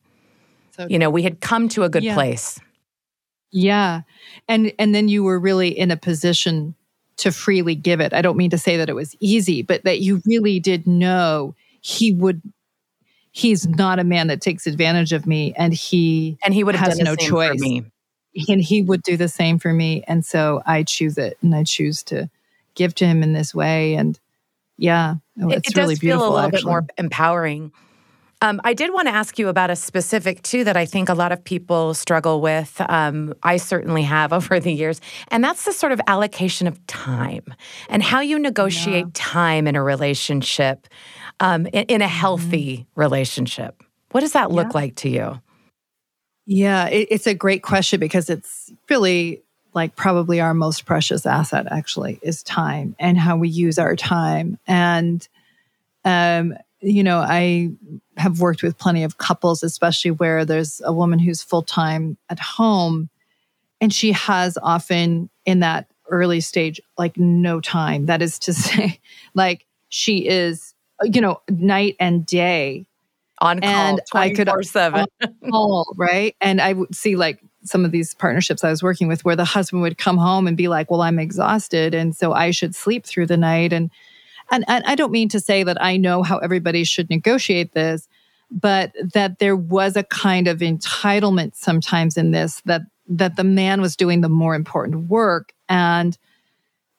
So 0.77 0.87
you 0.89 0.99
know 0.99 1.11
we 1.11 1.23
had 1.23 1.41
come 1.41 1.69
to 1.71 1.85
a 1.85 1.89
good 1.89 2.05
Yeah. 2.05 2.15
place. 2.15 2.61
Yeah. 3.51 4.03
And 4.49 4.73
and 4.79 4.95
then 4.95 5.09
you 5.09 5.25
were 5.25 5.39
really 5.41 5.69
in 5.77 5.91
a 5.91 5.97
position 5.97 6.75
to 7.17 7.33
freely 7.33 7.75
give 7.75 8.01
it. 8.01 8.13
I 8.15 8.23
don't 8.23 8.37
mean 8.37 8.51
to 8.51 8.59
say 8.59 8.77
that 8.77 8.89
it 8.89 8.95
was 8.95 9.15
easy, 9.21 9.63
but 9.63 9.85
that 9.85 10.01
you 10.01 10.23
really 10.27 10.61
did 10.61 10.87
know 10.87 11.55
he 11.81 12.13
would 12.13 12.41
he's 13.33 13.67
not 13.69 13.99
a 13.99 14.05
man 14.05 14.27
that 14.27 14.41
takes 14.41 14.67
advantage 14.67 15.13
of 15.13 15.27
me 15.27 15.55
and 15.57 15.73
he 15.73 16.37
And 16.45 16.53
he 16.53 16.65
would 16.65 16.75
have 16.75 16.89
Has 16.89 16.99
done 16.99 17.05
the 17.05 17.11
no 17.11 17.17
choice. 17.17 17.61
And 18.49 18.61
he 18.61 18.83
would 18.83 19.03
do 19.03 19.17
the 19.17 19.29
same 19.29 19.59
for 19.59 19.73
me 19.73 20.05
and 20.07 20.25
so 20.25 20.63
I 20.67 20.83
choose 20.85 21.19
it 21.19 21.37
and 21.43 21.55
I 21.55 21.65
choose 21.65 22.03
to 22.05 22.31
give 22.75 22.95
to 22.97 23.07
him 23.07 23.23
in 23.23 23.33
this 23.33 23.55
way 23.55 23.95
and 23.95 24.19
yeah, 24.79 25.17
oh, 25.43 25.51
It- 25.51 25.59
it's 25.59 25.71
it, 25.71 25.77
really 25.77 25.95
does 25.95 26.01
feel 26.01 26.09
beautiful 26.19 26.27
a 26.29 26.35
little 26.35 26.47
actually. 26.47 26.59
bit 26.61 26.67
more 26.67 26.87
empowering. 26.99 27.73
Um, 28.43 28.59
I 28.65 28.73
did 28.73 28.91
want 28.95 29.07
to 29.07 29.13
ask 29.13 29.39
you 29.39 29.49
about 29.49 29.69
a 29.69 29.77
specific 29.77 30.41
too 30.43 30.65
that 30.65 30.75
I 30.75 30.87
think 30.87 31.11
a 31.11 31.15
lot 31.15 31.31
of 31.31 31.45
people 31.45 31.93
struggle 31.93 32.41
with. 32.41 32.81
Um, 32.89 33.35
I 33.43 33.59
certainly 33.59 34.01
have 34.05 34.33
over 34.39 34.59
the 34.59 34.73
years, 34.73 35.03
and 35.29 35.45
that's 35.45 35.67
the 35.67 35.75
sort 35.75 35.93
of 35.93 36.01
allocation 36.07 36.67
of 36.67 36.79
time 36.87 37.45
and 37.91 38.03
how 38.03 38.21
you 38.21 38.39
negotiate 38.39 39.13
time 39.13 39.67
in 39.67 39.77
a 39.77 39.83
relationship, 39.83 40.87
um, 41.41 41.67
in, 41.67 41.85
in 41.89 42.01
a 42.01 42.09
healthy 42.09 42.87
relationship. 42.95 43.83
What 44.13 44.21
does 44.23 44.33
that 44.33 44.51
look 44.51 44.69
Mm-hmm. 44.69 44.77
Yeah. 44.79 44.83
like 44.83 44.95
to 44.97 45.09
you? 45.11 45.41
Yeah, 46.53 46.89
it, 46.89 47.07
it's 47.13 47.29
a 47.29 47.35
great 47.35 47.63
question 47.63 48.01
because 48.01 48.29
it's 48.29 48.73
really 48.89 49.41
like 49.73 49.95
probably 49.95 50.41
our 50.41 50.53
most 50.53 50.85
precious 50.85 51.25
asset 51.25 51.69
actually 51.71 52.19
is 52.23 52.43
time 52.43 52.97
and 52.99 53.17
how 53.17 53.37
we 53.37 53.49
use 53.49 53.79
our 53.79 53.95
time. 53.95 54.59
And, 54.67 55.27
um, 56.05 56.57
you 56.81 57.05
know, 57.05 57.19
I 57.21 57.71
have 58.17 58.41
worked 58.41 58.65
with 58.65 58.79
plenty 58.79 59.05
of 59.05 59.17
couples, 59.17 59.63
especially 59.63 60.11
where 60.11 60.45
there's 60.45 60.83
a 60.85 60.93
woman 60.93 61.21
who's 61.21 61.41
full 61.41 61.63
time 61.63 62.17
at 62.29 62.41
home 62.41 63.11
and 63.81 63.95
she 63.95 64.13
has 64.13 64.59
often 64.63 65.31
in 65.47 65.61
that 65.61 65.87
early 66.11 66.41
stage, 66.41 66.81
like 66.99 67.17
no 67.17 67.61
time. 67.61 68.07
That 68.07 68.23
is 68.23 68.41
to 68.41 68.53
say, 68.55 69.01
like 69.35 69.67
she 69.89 70.27
is, 70.29 70.75
you 71.05 71.21
know, 71.21 71.43
night 71.49 71.97
and 72.01 72.27
day 72.27 72.87
On 73.41 73.61
call, 73.61 73.71
And 73.71 74.01
I 74.15 74.29
could- 74.31 74.47
24 74.49 74.63
7. 74.65 75.07
all 75.53 75.87
right. 75.97 76.35
And 76.41 76.61
I 76.61 76.73
would 76.75 76.95
see 76.95 77.17
like 77.17 77.41
some 77.65 77.85
of 77.85 77.91
these 77.91 78.15
partnerships 78.15 78.65
I 78.65 78.71
was 78.71 78.83
working 78.83 79.07
with 79.09 79.25
where 79.25 79.37
the 79.37 79.45
husband 79.45 79.83
would 79.83 79.99
come 79.99 80.17
home 80.17 80.47
and 80.47 80.57
be 80.57 80.69
like, 80.69 80.91
Well, 80.91 81.03
I'm 81.03 81.19
exhausted. 81.19 81.95
And 81.95 82.15
so 82.17 82.33
I 82.33 82.51
should 82.51 82.75
sleep 82.75 83.05
through 83.07 83.27
the 83.27 83.37
night. 83.37 83.73
And 83.73 83.91
and, 84.51 84.65
and 84.67 84.85
I 84.87 84.95
don't 84.97 85.13
mean 85.13 85.29
to 85.31 85.41
say 85.41 85.63
that 85.63 85.81
I 85.81 85.97
know 85.97 86.23
how 86.23 86.39
everybody 86.39 86.83
should 86.85 87.09
negotiate 87.09 87.73
this, 87.73 88.09
but 88.51 88.93
that 89.15 89.39
there 89.39 89.55
was 89.57 89.97
a 89.97 90.03
kind 90.03 90.49
of 90.49 90.59
entitlement 90.59 91.55
sometimes 91.55 92.17
in 92.17 92.33
this 92.33 92.61
that 92.65 92.83
that 93.09 93.37
the 93.37 93.45
man 93.45 93.81
was 93.81 93.97
doing 93.97 94.21
the 94.23 94.29
more 94.29 94.55
important 94.55 95.09
work. 95.09 95.53
And 95.69 96.17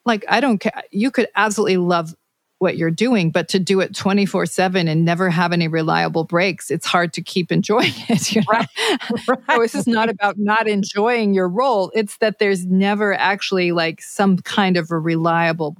like 0.05 0.23
I 0.29 0.39
don't 0.39 0.59
care. 0.59 0.81
You 0.91 1.11
could 1.11 1.27
absolutely 1.35 1.77
love 1.77 2.15
what 2.61 2.77
you're 2.77 2.91
doing, 2.91 3.31
but 3.31 3.49
to 3.49 3.59
do 3.59 3.79
it 3.79 3.95
24 3.95 4.45
7 4.45 4.87
and 4.87 5.03
never 5.03 5.29
have 5.29 5.51
any 5.51 5.67
reliable 5.67 6.23
breaks, 6.23 6.69
it's 6.69 6.85
hard 6.85 7.11
to 7.13 7.21
keep 7.21 7.51
enjoying 7.51 7.93
it. 8.09 8.33
You 8.33 8.41
know? 8.41 8.47
Right. 8.51 8.67
So 9.49 9.59
this 9.59 9.75
is 9.75 9.87
not 9.87 10.09
about 10.09 10.37
not 10.37 10.67
enjoying 10.67 11.33
your 11.33 11.49
role. 11.49 11.91
It's 11.95 12.17
that 12.17 12.37
there's 12.39 12.65
never 12.65 13.15
actually 13.15 13.71
like 13.71 14.01
some 14.01 14.37
kind 14.37 14.77
of 14.77 14.91
a 14.91 14.99
reliable 14.99 15.75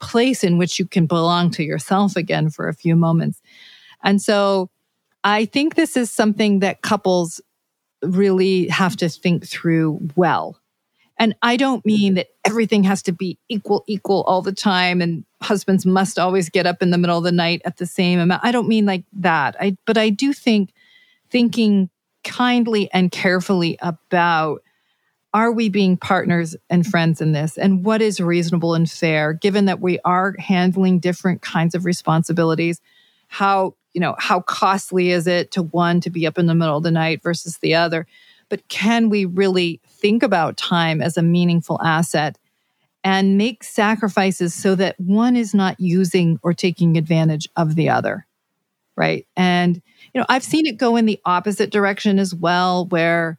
place 0.00 0.42
in 0.42 0.58
which 0.58 0.78
you 0.78 0.86
can 0.86 1.06
belong 1.06 1.50
to 1.52 1.62
yourself 1.62 2.16
again 2.16 2.50
for 2.50 2.68
a 2.68 2.74
few 2.74 2.96
moments. 2.96 3.40
And 4.02 4.20
so 4.20 4.70
I 5.22 5.44
think 5.44 5.76
this 5.76 5.96
is 5.96 6.10
something 6.10 6.58
that 6.58 6.82
couples 6.82 7.40
really 8.02 8.68
have 8.68 8.96
to 8.96 9.08
think 9.08 9.46
through 9.46 10.00
well. 10.16 10.60
And 11.18 11.34
I 11.42 11.56
don't 11.56 11.78
mm-hmm. 11.80 11.88
mean 11.88 12.14
that 12.14 12.28
everything 12.44 12.84
has 12.84 13.02
to 13.04 13.12
be 13.12 13.38
equal, 13.48 13.84
equal 13.86 14.22
all 14.22 14.42
the 14.42 14.52
time, 14.52 15.00
and 15.00 15.24
husbands 15.42 15.86
must 15.86 16.18
always 16.18 16.48
get 16.48 16.66
up 16.66 16.82
in 16.82 16.90
the 16.90 16.98
middle 16.98 17.18
of 17.18 17.24
the 17.24 17.32
night 17.32 17.62
at 17.64 17.76
the 17.76 17.86
same 17.86 18.18
amount. 18.18 18.44
I 18.44 18.52
don't 18.52 18.68
mean 18.68 18.86
like 18.86 19.04
that. 19.14 19.56
I, 19.60 19.76
but 19.86 19.98
I 19.98 20.10
do 20.10 20.32
think 20.32 20.72
thinking 21.30 21.90
kindly 22.24 22.90
and 22.92 23.10
carefully 23.10 23.76
about 23.80 24.62
are 25.34 25.50
we 25.50 25.68
being 25.68 25.96
partners 25.96 26.54
and 26.70 26.86
friends 26.86 27.20
in 27.20 27.32
this 27.32 27.58
and 27.58 27.84
what 27.84 28.00
is 28.00 28.20
reasonable 28.20 28.74
and 28.74 28.90
fair 28.90 29.32
given 29.32 29.66
that 29.66 29.80
we 29.80 29.98
are 30.04 30.34
handling 30.38 31.00
different 31.00 31.42
kinds 31.42 31.74
of 31.74 31.84
responsibilities 31.84 32.80
how 33.28 33.74
you 33.92 34.00
know 34.00 34.14
how 34.18 34.40
costly 34.40 35.10
is 35.10 35.26
it 35.26 35.50
to 35.50 35.62
one 35.62 36.00
to 36.00 36.08
be 36.08 36.26
up 36.26 36.38
in 36.38 36.46
the 36.46 36.54
middle 36.54 36.78
of 36.78 36.82
the 36.82 36.90
night 36.90 37.22
versus 37.22 37.58
the 37.58 37.74
other 37.74 38.06
but 38.48 38.66
can 38.68 39.10
we 39.10 39.24
really 39.24 39.80
think 40.04 40.22
about 40.22 40.58
time 40.58 41.00
as 41.00 41.16
a 41.16 41.22
meaningful 41.22 41.80
asset 41.82 42.36
and 43.02 43.38
make 43.38 43.64
sacrifices 43.64 44.52
so 44.52 44.74
that 44.74 45.00
one 45.00 45.34
is 45.34 45.54
not 45.54 45.80
using 45.80 46.38
or 46.42 46.52
taking 46.52 46.98
advantage 46.98 47.48
of 47.56 47.74
the 47.74 47.88
other 47.88 48.26
right? 48.96 49.26
And 49.36 49.82
you 50.12 50.20
know 50.20 50.26
i've 50.28 50.44
seen 50.44 50.66
it 50.66 50.78
go 50.78 50.96
in 50.96 51.06
the 51.06 51.20
opposite 51.24 51.70
direction 51.70 52.18
as 52.18 52.34
well 52.34 52.86
where 52.86 53.38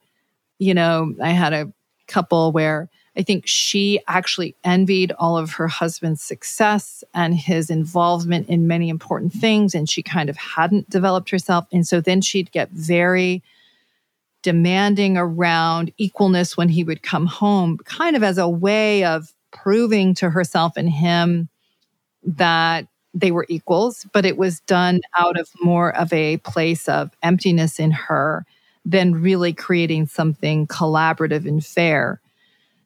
you 0.60 0.74
know 0.74 1.16
i 1.24 1.30
had 1.30 1.54
a 1.54 1.72
couple 2.08 2.52
where 2.52 2.90
i 3.18 3.24
think 3.24 3.48
she 3.48 4.00
actually 4.08 4.56
envied 4.64 5.12
all 5.14 5.38
of 5.38 5.54
her 5.54 5.68
husband's 5.68 6.22
success 6.22 7.04
and 7.14 7.36
his 7.36 7.70
involvement 7.70 8.48
in 8.50 8.68
many 8.68 8.90
important 8.90 9.34
things 9.34 9.74
and 9.74 9.90
she 9.90 10.04
kind 10.04 10.30
of 10.30 10.38
hadn't 10.38 10.90
developed 10.90 11.30
herself. 11.30 11.66
And 11.72 11.88
so 11.88 12.02
then 12.02 12.22
she'd 12.22 12.52
get 12.52 12.70
very 12.72 13.42
demanding 14.46 15.18
around 15.18 15.92
equalness 16.00 16.56
when 16.56 16.70
he 16.70 16.84
would 16.84 17.02
come 17.02 17.26
home 17.26 17.80
kind 17.80 18.16
of 18.16 18.22
as 18.22 18.38
a 18.38 18.48
way 18.48 19.04
of 19.04 19.34
proving 19.52 20.14
to 20.14 20.30
herself 20.30 20.74
and 20.78 20.88
him 20.88 21.50
that 22.22 22.86
they 23.16 23.32
were 23.32 23.48
equals, 23.50 24.06
but 24.14 24.24
it 24.24 24.38
was 24.38 24.60
done 24.62 25.02
out 25.18 25.40
of 25.40 25.50
more 25.64 25.96
of 25.96 26.14
a 26.14 26.38
place 26.38 26.88
of 26.88 27.10
emptiness 27.24 27.80
in 27.80 27.90
her 27.90 28.46
than 28.86 29.20
really 29.20 29.52
creating 29.52 30.06
something 30.06 30.68
collaborative 30.68 31.48
and 31.48 31.66
fair. 31.66 32.22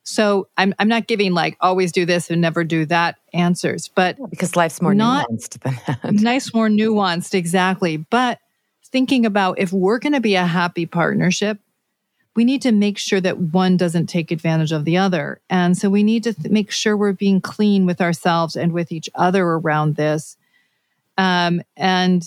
So 0.03 0.47
I'm, 0.55 0.73
I'm 0.79 0.87
not 0.87 1.07
giving 1.07 1.33
like 1.33 1.57
always 1.59 1.91
do 1.91 2.05
this 2.05 2.29
and 2.31 2.39
never 2.39 2.63
do 2.63 2.85
that 2.85 3.17
answers, 3.33 3.89
but 3.89 4.15
because 4.29 4.55
life's 4.55 4.81
more 4.81 4.93
Not- 4.93 5.27
nuanced 5.29 5.59
than 5.59 5.77
that. 5.87 6.13
nice, 6.13 6.53
more 6.53 6.69
nuanced, 6.69 7.33
exactly. 7.33 7.97
But 7.97 8.39
thinking 8.91 9.25
about 9.25 9.59
if 9.59 9.71
we're 9.71 9.99
going 9.99 10.13
to 10.13 10.21
be 10.21 10.35
a 10.35 10.45
happy 10.45 10.85
partnership, 10.85 11.59
we 12.35 12.45
need 12.45 12.61
to 12.61 12.71
make 12.71 12.97
sure 12.97 13.19
that 13.19 13.37
one 13.37 13.75
doesn't 13.75 14.07
take 14.07 14.31
advantage 14.31 14.71
of 14.71 14.85
the 14.85 14.97
other. 14.97 15.41
And 15.49 15.77
so 15.77 15.89
we 15.89 16.03
need 16.03 16.23
to 16.23 16.33
th- 16.33 16.51
make 16.51 16.71
sure 16.71 16.95
we're 16.95 17.13
being 17.13 17.41
clean 17.41 17.85
with 17.85 18.01
ourselves 18.01 18.55
and 18.55 18.71
with 18.71 18.91
each 18.91 19.09
other 19.15 19.43
around 19.43 19.95
this. 19.95 20.37
Um, 21.17 21.61
and, 21.75 22.23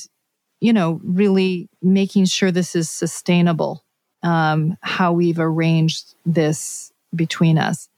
you 0.60 0.72
know, 0.72 1.00
really 1.02 1.68
making 1.80 2.26
sure 2.26 2.50
this 2.50 2.76
is 2.76 2.90
sustainable, 2.90 3.84
um, 4.22 4.76
how 4.82 5.12
we've 5.12 5.40
arranged 5.40 6.14
this 6.26 6.92
between 7.14 7.56
us. 7.56 7.88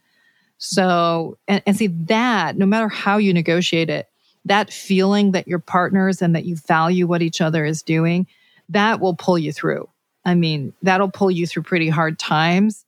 So, 0.58 1.36
and, 1.48 1.62
and 1.66 1.76
see 1.76 1.88
that 1.88 2.56
no 2.56 2.64
matter 2.64 2.88
how 2.88 3.16
you 3.16 3.34
negotiate 3.34 3.90
it, 3.90 4.08
that 4.44 4.72
feeling 4.72 5.32
that 5.32 5.48
you're 5.48 5.58
partners 5.58 6.22
and 6.22 6.34
that 6.36 6.44
you 6.44 6.56
value 6.56 7.06
what 7.06 7.22
each 7.22 7.40
other 7.40 7.64
is 7.64 7.82
doing, 7.82 8.26
that 8.70 9.00
will 9.00 9.14
pull 9.14 9.38
you 9.38 9.52
through. 9.52 9.88
I 10.24 10.34
mean, 10.34 10.72
that'll 10.82 11.10
pull 11.10 11.30
you 11.30 11.46
through 11.46 11.64
pretty 11.64 11.88
hard 11.88 12.18
times. 12.18 12.84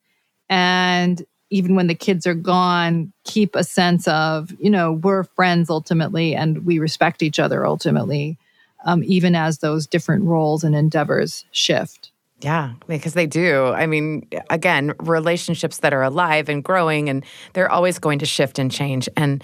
And 0.48 1.24
even 1.50 1.74
when 1.74 1.86
the 1.86 1.94
kids 1.94 2.26
are 2.26 2.34
gone, 2.34 3.12
keep 3.24 3.54
a 3.54 3.64
sense 3.64 4.08
of, 4.08 4.52
you 4.58 4.70
know, 4.70 4.92
we're 4.92 5.24
friends 5.24 5.70
ultimately 5.70 6.34
and 6.34 6.64
we 6.64 6.78
respect 6.78 7.22
each 7.22 7.38
other 7.38 7.66
ultimately, 7.66 8.38
um, 8.84 9.02
even 9.04 9.34
as 9.34 9.58
those 9.58 9.86
different 9.86 10.24
roles 10.24 10.64
and 10.64 10.74
endeavors 10.74 11.44
shift. 11.52 12.10
Yeah, 12.40 12.74
because 12.86 13.14
they 13.14 13.26
do. 13.26 13.66
I 13.66 13.86
mean, 13.86 14.28
again, 14.50 14.92
relationships 14.98 15.78
that 15.78 15.94
are 15.94 16.02
alive 16.02 16.50
and 16.50 16.62
growing, 16.62 17.08
and 17.08 17.24
they're 17.54 17.70
always 17.70 17.98
going 17.98 18.18
to 18.18 18.26
shift 18.26 18.58
and 18.58 18.70
change. 18.70 19.08
And 19.16 19.42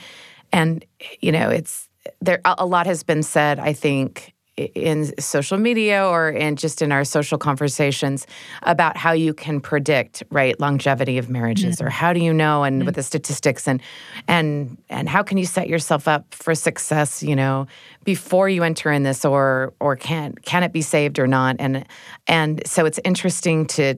and 0.52 0.84
you 1.20 1.32
know, 1.32 1.48
it's 1.48 1.88
there. 2.20 2.42
A 2.44 2.66
lot 2.66 2.86
has 2.86 3.02
been 3.02 3.22
said. 3.22 3.58
I 3.58 3.72
think 3.72 4.34
in 4.56 5.18
social 5.18 5.56
media 5.56 6.06
or 6.06 6.28
in 6.28 6.56
just 6.56 6.82
in 6.82 6.92
our 6.92 7.04
social 7.04 7.38
conversations 7.38 8.26
about 8.64 8.98
how 8.98 9.12
you 9.12 9.32
can 9.32 9.60
predict 9.60 10.22
right 10.30 10.60
longevity 10.60 11.16
of 11.16 11.30
marriages 11.30 11.76
mm-hmm. 11.76 11.86
or 11.86 11.90
how 11.90 12.12
do 12.12 12.20
you 12.20 12.34
know 12.34 12.62
and 12.62 12.80
mm-hmm. 12.80 12.86
with 12.86 12.96
the 12.96 13.02
statistics 13.02 13.66
and 13.66 13.80
and 14.28 14.76
and 14.90 15.08
how 15.08 15.22
can 15.22 15.38
you 15.38 15.46
set 15.46 15.68
yourself 15.68 16.06
up 16.06 16.34
for 16.34 16.54
success 16.54 17.22
you 17.22 17.34
know 17.34 17.66
before 18.04 18.46
you 18.48 18.62
enter 18.62 18.92
in 18.92 19.04
this 19.04 19.24
or 19.24 19.72
or 19.80 19.96
can 19.96 20.34
can 20.44 20.62
it 20.62 20.72
be 20.72 20.82
saved 20.82 21.18
or 21.18 21.26
not 21.26 21.56
and 21.58 21.86
and 22.26 22.60
so 22.66 22.84
it's 22.84 23.00
interesting 23.04 23.64
to 23.64 23.94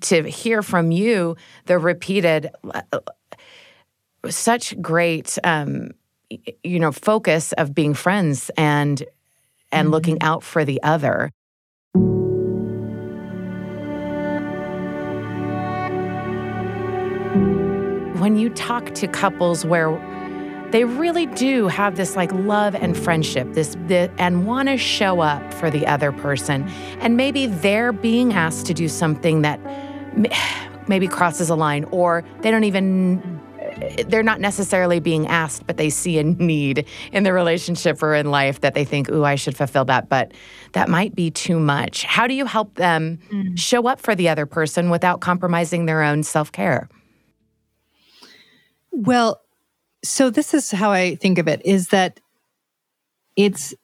to 0.00 0.22
hear 0.24 0.60
from 0.62 0.90
you 0.90 1.36
the 1.66 1.78
repeated 1.78 2.50
such 4.28 4.80
great 4.80 5.38
um, 5.44 5.90
you 6.62 6.78
know 6.78 6.90
focus 6.92 7.52
of 7.52 7.74
being 7.74 7.94
friends 7.94 8.50
and 8.56 9.04
and 9.74 9.86
mm-hmm. 9.86 9.92
looking 9.92 10.22
out 10.22 10.42
for 10.42 10.64
the 10.64 10.82
other. 10.82 11.30
When 18.20 18.38
you 18.38 18.48
talk 18.50 18.94
to 18.94 19.08
couples 19.08 19.66
where 19.66 19.90
they 20.70 20.84
really 20.84 21.26
do 21.26 21.68
have 21.68 21.96
this 21.96 22.16
like 22.16 22.32
love 22.32 22.74
and 22.74 22.96
friendship 22.96 23.52
this, 23.52 23.76
this 23.86 24.10
and 24.18 24.44
want 24.46 24.68
to 24.68 24.76
show 24.76 25.20
up 25.20 25.54
for 25.54 25.70
the 25.70 25.86
other 25.86 26.10
person 26.10 26.66
and 26.98 27.16
maybe 27.16 27.46
they're 27.46 27.92
being 27.92 28.32
asked 28.32 28.66
to 28.66 28.74
do 28.74 28.88
something 28.88 29.42
that 29.42 29.60
maybe 30.88 31.06
crosses 31.06 31.48
a 31.48 31.54
line 31.54 31.84
or 31.92 32.24
they 32.40 32.50
don't 32.50 32.64
even 32.64 33.33
they're 34.06 34.22
not 34.22 34.40
necessarily 34.40 35.00
being 35.00 35.26
asked, 35.26 35.66
but 35.66 35.76
they 35.76 35.90
see 35.90 36.18
a 36.18 36.24
need 36.24 36.86
in 37.12 37.24
the 37.24 37.32
relationship 37.32 38.02
or 38.02 38.14
in 38.14 38.30
life 38.30 38.60
that 38.60 38.74
they 38.74 38.84
think, 38.84 39.10
ooh, 39.10 39.24
I 39.24 39.34
should 39.34 39.56
fulfill 39.56 39.84
that, 39.86 40.08
but 40.08 40.32
that 40.72 40.88
might 40.88 41.14
be 41.14 41.30
too 41.30 41.58
much. 41.58 42.04
How 42.04 42.26
do 42.26 42.34
you 42.34 42.46
help 42.46 42.74
them 42.74 43.18
mm. 43.30 43.58
show 43.58 43.86
up 43.86 44.00
for 44.00 44.14
the 44.14 44.28
other 44.28 44.46
person 44.46 44.90
without 44.90 45.20
compromising 45.20 45.86
their 45.86 46.02
own 46.02 46.22
self 46.22 46.52
care? 46.52 46.88
Well, 48.90 49.40
so 50.04 50.30
this 50.30 50.54
is 50.54 50.70
how 50.70 50.92
I 50.92 51.16
think 51.16 51.38
of 51.38 51.48
it 51.48 51.62
is 51.64 51.88
that 51.88 52.20
it's 53.36 53.74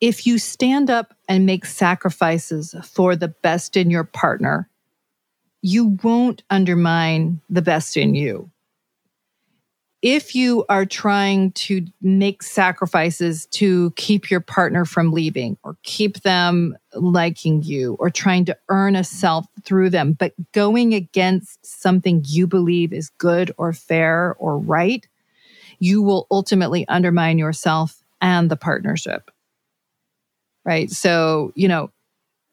if 0.00 0.26
you 0.26 0.38
stand 0.38 0.90
up 0.90 1.14
and 1.28 1.46
make 1.46 1.64
sacrifices 1.64 2.74
for 2.82 3.16
the 3.16 3.28
best 3.28 3.76
in 3.76 3.90
your 3.90 4.04
partner, 4.04 4.68
you 5.62 5.96
won't 6.02 6.42
undermine 6.50 7.40
the 7.48 7.62
best 7.62 7.96
in 7.96 8.14
you 8.14 8.50
if 10.04 10.34
you 10.34 10.66
are 10.68 10.84
trying 10.84 11.50
to 11.52 11.86
make 12.02 12.42
sacrifices 12.42 13.46
to 13.46 13.90
keep 13.92 14.30
your 14.30 14.38
partner 14.38 14.84
from 14.84 15.12
leaving 15.12 15.56
or 15.64 15.78
keep 15.82 16.20
them 16.20 16.76
liking 16.92 17.62
you 17.62 17.96
or 17.98 18.10
trying 18.10 18.44
to 18.44 18.56
earn 18.68 18.96
a 18.96 19.02
self 19.02 19.46
through 19.62 19.88
them, 19.88 20.12
but 20.12 20.34
going 20.52 20.92
against 20.92 21.64
something 21.64 22.22
you 22.26 22.46
believe 22.46 22.92
is 22.92 23.08
good 23.16 23.50
or 23.56 23.72
fair 23.72 24.36
or 24.38 24.58
right, 24.58 25.08
you 25.78 26.02
will 26.02 26.26
ultimately 26.30 26.86
undermine 26.86 27.38
yourself 27.38 28.04
and 28.20 28.50
the 28.50 28.56
partnership. 28.56 29.30
Right. 30.66 30.90
So, 30.90 31.50
you 31.54 31.66
know, 31.66 31.90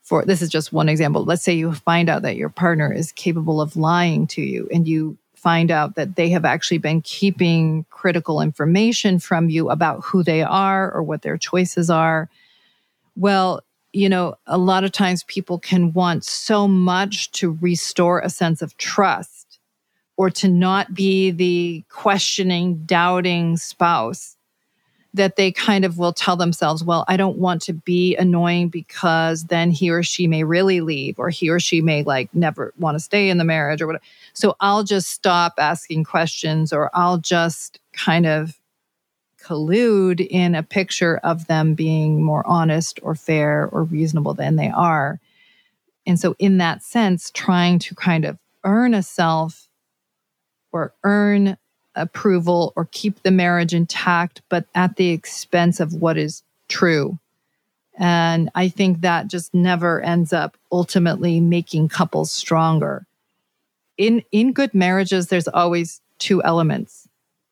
for 0.03 0.23
this 0.23 0.41
is 0.41 0.49
just 0.49 0.71
one 0.71 0.87
example. 0.87 1.25
Let's 1.25 1.43
say 1.43 1.53
you 1.53 1.73
find 1.73 2.07
out 2.07 2.21
that 2.21 2.37
your 2.37 2.49
partner 2.49 2.93
is 2.93 3.11
capable 3.11 3.59
of 3.59 3.75
lying 3.75 4.25
to 4.27 4.41
you 4.41 4.69
and 4.71 4.87
you 4.87 5.17
find 5.41 5.71
out 5.71 5.95
that 5.95 6.15
they 6.15 6.29
have 6.29 6.45
actually 6.45 6.77
been 6.77 7.01
keeping 7.01 7.83
critical 7.89 8.41
information 8.41 9.17
from 9.17 9.49
you 9.49 9.71
about 9.71 10.03
who 10.03 10.21
they 10.21 10.43
are 10.43 10.91
or 10.91 11.01
what 11.01 11.23
their 11.23 11.37
choices 11.37 11.89
are. 11.89 12.29
Well, 13.15 13.63
you 13.91 14.07
know, 14.07 14.35
a 14.45 14.59
lot 14.59 14.83
of 14.83 14.91
times 14.91 15.23
people 15.23 15.57
can 15.57 15.93
want 15.93 16.23
so 16.23 16.67
much 16.67 17.31
to 17.31 17.57
restore 17.59 18.19
a 18.19 18.29
sense 18.29 18.61
of 18.61 18.77
trust 18.77 19.59
or 20.15 20.29
to 20.29 20.47
not 20.47 20.93
be 20.93 21.31
the 21.31 21.83
questioning, 21.89 22.83
doubting 22.85 23.57
spouse 23.57 24.37
that 25.13 25.35
they 25.35 25.51
kind 25.51 25.83
of 25.83 25.97
will 25.97 26.13
tell 26.13 26.37
themselves, 26.37 26.83
well, 26.83 27.03
I 27.07 27.17
don't 27.17 27.37
want 27.37 27.63
to 27.63 27.73
be 27.73 28.15
annoying 28.15 28.69
because 28.69 29.45
then 29.45 29.71
he 29.71 29.89
or 29.89 30.03
she 30.03 30.27
may 30.27 30.43
really 30.43 30.79
leave 30.81 31.19
or 31.19 31.29
he 31.29 31.49
or 31.49 31.59
she 31.59 31.81
may 31.81 32.03
like 32.03 32.33
never 32.33 32.73
want 32.77 32.95
to 32.95 32.99
stay 32.99 33.29
in 33.29 33.37
the 33.37 33.43
marriage 33.43 33.81
or 33.81 33.87
whatever. 33.87 34.03
So 34.33 34.55
I'll 34.59 34.83
just 34.83 35.07
stop 35.09 35.53
asking 35.57 36.03
questions 36.03 36.71
or 36.73 36.89
I'll 36.93 37.17
just 37.17 37.79
kind 37.93 38.25
of 38.25 38.57
collude 39.43 40.25
in 40.29 40.55
a 40.55 40.63
picture 40.63 41.17
of 41.23 41.47
them 41.47 41.73
being 41.73 42.21
more 42.23 42.45
honest 42.47 42.99
or 43.01 43.15
fair 43.15 43.67
or 43.71 43.83
reasonable 43.83 44.33
than 44.33 44.55
they 44.55 44.69
are. 44.69 45.19
And 46.05 46.19
so, 46.19 46.35
in 46.39 46.57
that 46.57 46.83
sense, 46.83 47.31
trying 47.31 47.79
to 47.79 47.95
kind 47.95 48.25
of 48.25 48.37
earn 48.63 48.93
a 48.93 49.03
self 49.03 49.67
or 50.71 50.93
earn 51.03 51.57
approval 51.95 52.73
or 52.75 52.87
keep 52.91 53.21
the 53.21 53.31
marriage 53.31 53.73
intact, 53.73 54.41
but 54.49 54.65
at 54.73 54.95
the 54.95 55.09
expense 55.09 55.79
of 55.79 55.93
what 55.93 56.17
is 56.17 56.43
true. 56.69 57.19
And 57.97 58.49
I 58.55 58.69
think 58.69 59.01
that 59.01 59.27
just 59.27 59.53
never 59.53 60.01
ends 60.01 60.33
up 60.33 60.57
ultimately 60.71 61.39
making 61.39 61.89
couples 61.89 62.31
stronger. 62.31 63.05
In, 64.01 64.23
in 64.31 64.51
good 64.51 64.73
marriages, 64.73 65.27
there's 65.27 65.47
always 65.47 66.01
two 66.17 66.41
elements 66.43 67.07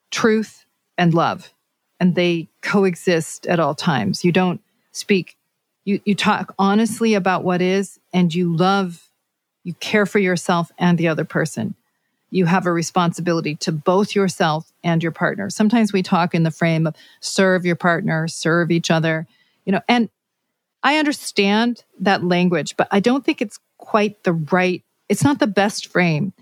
truth 0.10 0.66
and 0.98 1.14
love, 1.14 1.54
and 2.00 2.16
they 2.16 2.48
coexist 2.62 3.46
at 3.46 3.60
all 3.60 3.76
times. 3.76 4.26
You 4.26 4.32
don't 4.32 4.60
speak, 4.92 5.38
you, 5.86 6.02
you 6.06 6.16
talk 6.16 6.56
honestly 6.58 7.14
about 7.14 7.44
what 7.44 7.62
is, 7.62 8.00
and 8.12 8.34
you 8.34 8.56
love, 8.56 9.12
you 9.64 9.76
care 9.76 10.08
for 10.08 10.18
yourself 10.18 10.72
and 10.80 10.98
the 10.98 11.08
other 11.08 11.26
person 11.26 11.76
you 12.32 12.46
have 12.46 12.66
a 12.66 12.72
responsibility 12.72 13.56
to 13.56 13.72
both 13.72 14.16
yourself 14.16 14.72
and 14.84 15.02
your 15.02 15.12
partner. 15.12 15.50
Sometimes 15.50 15.92
we 15.92 16.04
talk 16.04 16.36
in 16.36 16.44
the 16.44 16.52
frame 16.52 16.86
of 16.86 16.96
serve 17.22 17.66
your 17.66 17.76
partner, 17.76 18.28
serve 18.28 18.72
each 18.72 18.92
other, 18.92 19.28
you 19.66 19.72
know, 19.72 19.82
and 19.88 20.10
I 20.84 20.98
understand 20.98 21.84
that 22.00 22.24
language, 22.24 22.78
but 22.78 22.88
I 22.92 23.00
don't 23.00 23.26
think 23.26 23.42
it's 23.42 23.60
quite 23.78 24.24
the 24.24 24.34
right, 24.34 24.84
it's 25.10 25.24
not 25.24 25.40
the 25.40 25.48
best 25.48 25.88
frame. 25.88 26.34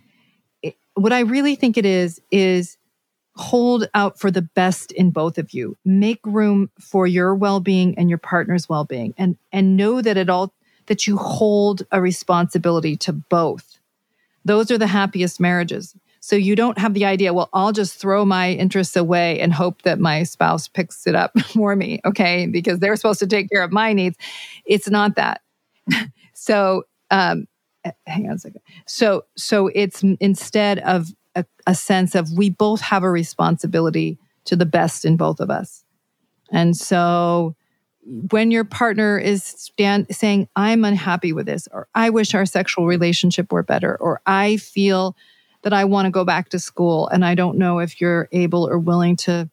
It, 0.61 0.75
what 0.93 1.13
I 1.13 1.21
really 1.21 1.55
think 1.55 1.77
it 1.77 1.85
is, 1.85 2.21
is 2.31 2.77
hold 3.35 3.87
out 3.93 4.19
for 4.19 4.31
the 4.31 4.41
best 4.41 4.91
in 4.91 5.11
both 5.11 5.37
of 5.37 5.53
you. 5.53 5.77
Make 5.85 6.19
room 6.25 6.69
for 6.79 7.07
your 7.07 7.35
well-being 7.35 7.97
and 7.97 8.09
your 8.09 8.17
partner's 8.17 8.67
well-being 8.67 9.13
and 9.17 9.37
and 9.51 9.77
know 9.77 10.01
that 10.01 10.17
it 10.17 10.29
all 10.29 10.53
that 10.87 11.05
you 11.05 11.17
hold 11.17 11.83
a 11.91 12.01
responsibility 12.01 12.95
to 12.97 13.13
both 13.13 13.77
those 14.47 14.71
are 14.71 14.77
the 14.77 14.87
happiest 14.87 15.39
marriages. 15.39 15.93
So 16.19 16.35
you 16.35 16.55
don't 16.55 16.77
have 16.77 16.93
the 16.93 17.05
idea, 17.05 17.33
well, 17.33 17.49
I'll 17.53 17.73
just 17.73 17.99
throw 17.99 18.25
my 18.25 18.51
interests 18.51 18.95
away 18.95 19.39
and 19.39 19.53
hope 19.53 19.83
that 19.83 19.99
my 19.99 20.23
spouse 20.23 20.67
picks 20.67 21.05
it 21.05 21.15
up 21.15 21.37
for 21.53 21.75
me, 21.75 21.99
okay? 22.05 22.47
Because 22.47 22.79
they're 22.79 22.95
supposed 22.95 23.19
to 23.19 23.27
take 23.27 23.49
care 23.49 23.63
of 23.63 23.71
my 23.71 23.93
needs. 23.93 24.17
It's 24.65 24.89
not 24.89 25.15
that. 25.15 25.41
so, 26.33 26.83
um, 27.11 27.47
Eh, 27.87 28.11
hang 28.11 28.27
on 28.27 28.35
a 28.35 28.39
second. 28.39 28.61
So, 28.85 29.25
so 29.35 29.67
it's 29.73 30.03
instead 30.19 30.79
of 30.79 31.09
a, 31.35 31.45
a 31.65 31.75
sense 31.75 32.15
of 32.15 32.31
we 32.31 32.49
both 32.49 32.81
have 32.81 33.03
a 33.03 33.11
responsibility 33.11 34.17
to 34.45 34.55
the 34.55 34.65
best 34.65 35.05
in 35.05 35.17
both 35.17 35.39
of 35.39 35.49
us. 35.49 35.83
And 36.51 36.75
so 36.75 37.55
when 38.31 38.51
your 38.51 38.63
partner 38.63 39.17
is 39.17 39.43
stand, 39.43 40.07
saying, 40.11 40.47
I'm 40.55 40.85
unhappy 40.85 41.33
with 41.33 41.45
this, 41.45 41.67
or 41.71 41.87
I 41.93 42.09
wish 42.09 42.33
our 42.33 42.45
sexual 42.45 42.87
relationship 42.87 43.51
were 43.51 43.63
better, 43.63 43.97
or 43.97 44.21
I 44.25 44.57
feel 44.57 45.15
that 45.63 45.73
I 45.73 45.83
want 45.83 46.05
to 46.05 46.11
go 46.11 46.23
back 46.23 46.49
to 46.49 46.59
school 46.59 47.07
and 47.09 47.25
I 47.25 47.35
don't 47.35 47.57
know 47.57 47.79
if 47.79 47.99
you're 47.99 48.29
able 48.31 48.67
or 48.67 48.79
willing 48.79 49.15
to 49.17 49.49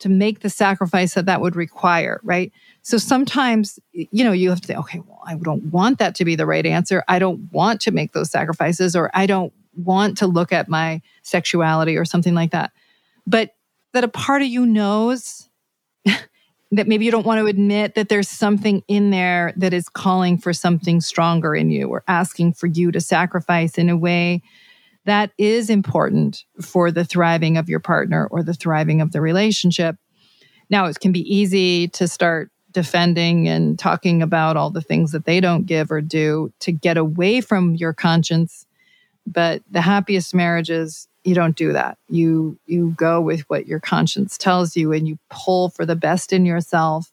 to 0.00 0.08
make 0.08 0.40
the 0.40 0.50
sacrifice 0.50 1.14
that 1.14 1.26
that 1.26 1.40
would 1.40 1.54
require, 1.54 2.20
right? 2.24 2.52
So 2.84 2.98
sometimes, 2.98 3.78
you 3.92 4.22
know, 4.22 4.32
you 4.32 4.50
have 4.50 4.60
to 4.60 4.66
say, 4.66 4.76
okay, 4.76 5.00
well, 5.06 5.22
I 5.26 5.36
don't 5.36 5.64
want 5.72 5.98
that 6.00 6.14
to 6.16 6.24
be 6.26 6.36
the 6.36 6.44
right 6.44 6.64
answer. 6.66 7.02
I 7.08 7.18
don't 7.18 7.50
want 7.50 7.80
to 7.82 7.90
make 7.90 8.12
those 8.12 8.30
sacrifices, 8.30 8.94
or 8.94 9.10
I 9.14 9.24
don't 9.24 9.54
want 9.74 10.18
to 10.18 10.26
look 10.26 10.52
at 10.52 10.68
my 10.68 11.00
sexuality 11.22 11.96
or 11.96 12.04
something 12.04 12.34
like 12.34 12.50
that. 12.50 12.72
But 13.26 13.52
that 13.94 14.04
a 14.04 14.08
part 14.08 14.42
of 14.42 14.48
you 14.48 14.66
knows 14.66 15.48
that 16.04 16.86
maybe 16.86 17.06
you 17.06 17.10
don't 17.10 17.24
want 17.24 17.40
to 17.40 17.46
admit 17.46 17.94
that 17.94 18.10
there's 18.10 18.28
something 18.28 18.82
in 18.86 19.10
there 19.10 19.54
that 19.56 19.72
is 19.72 19.88
calling 19.88 20.36
for 20.36 20.52
something 20.52 21.00
stronger 21.00 21.54
in 21.54 21.70
you 21.70 21.88
or 21.88 22.04
asking 22.06 22.52
for 22.52 22.66
you 22.66 22.92
to 22.92 23.00
sacrifice 23.00 23.78
in 23.78 23.88
a 23.88 23.96
way 23.96 24.42
that 25.06 25.30
is 25.38 25.70
important 25.70 26.44
for 26.60 26.90
the 26.90 27.04
thriving 27.04 27.56
of 27.56 27.70
your 27.70 27.80
partner 27.80 28.26
or 28.26 28.42
the 28.42 28.54
thriving 28.54 29.00
of 29.00 29.12
the 29.12 29.22
relationship. 29.22 29.96
Now, 30.68 30.84
it 30.84 31.00
can 31.00 31.12
be 31.12 31.34
easy 31.34 31.88
to 31.88 32.06
start 32.06 32.50
defending 32.74 33.48
and 33.48 33.78
talking 33.78 34.20
about 34.20 34.58
all 34.58 34.68
the 34.68 34.82
things 34.82 35.12
that 35.12 35.24
they 35.24 35.40
don't 35.40 35.64
give 35.64 35.90
or 35.90 36.02
do 36.02 36.52
to 36.60 36.72
get 36.72 36.98
away 36.98 37.40
from 37.40 37.74
your 37.74 37.94
conscience. 37.94 38.66
But 39.26 39.62
the 39.70 39.80
happiest 39.80 40.34
marriages 40.34 41.08
you 41.24 41.34
don't 41.34 41.56
do 41.56 41.72
that. 41.72 41.96
You 42.08 42.58
you 42.66 42.94
go 42.98 43.20
with 43.20 43.40
what 43.48 43.66
your 43.66 43.80
conscience 43.80 44.36
tells 44.36 44.76
you 44.76 44.92
and 44.92 45.08
you 45.08 45.18
pull 45.30 45.70
for 45.70 45.86
the 45.86 45.96
best 45.96 46.32
in 46.32 46.44
yourself 46.44 47.10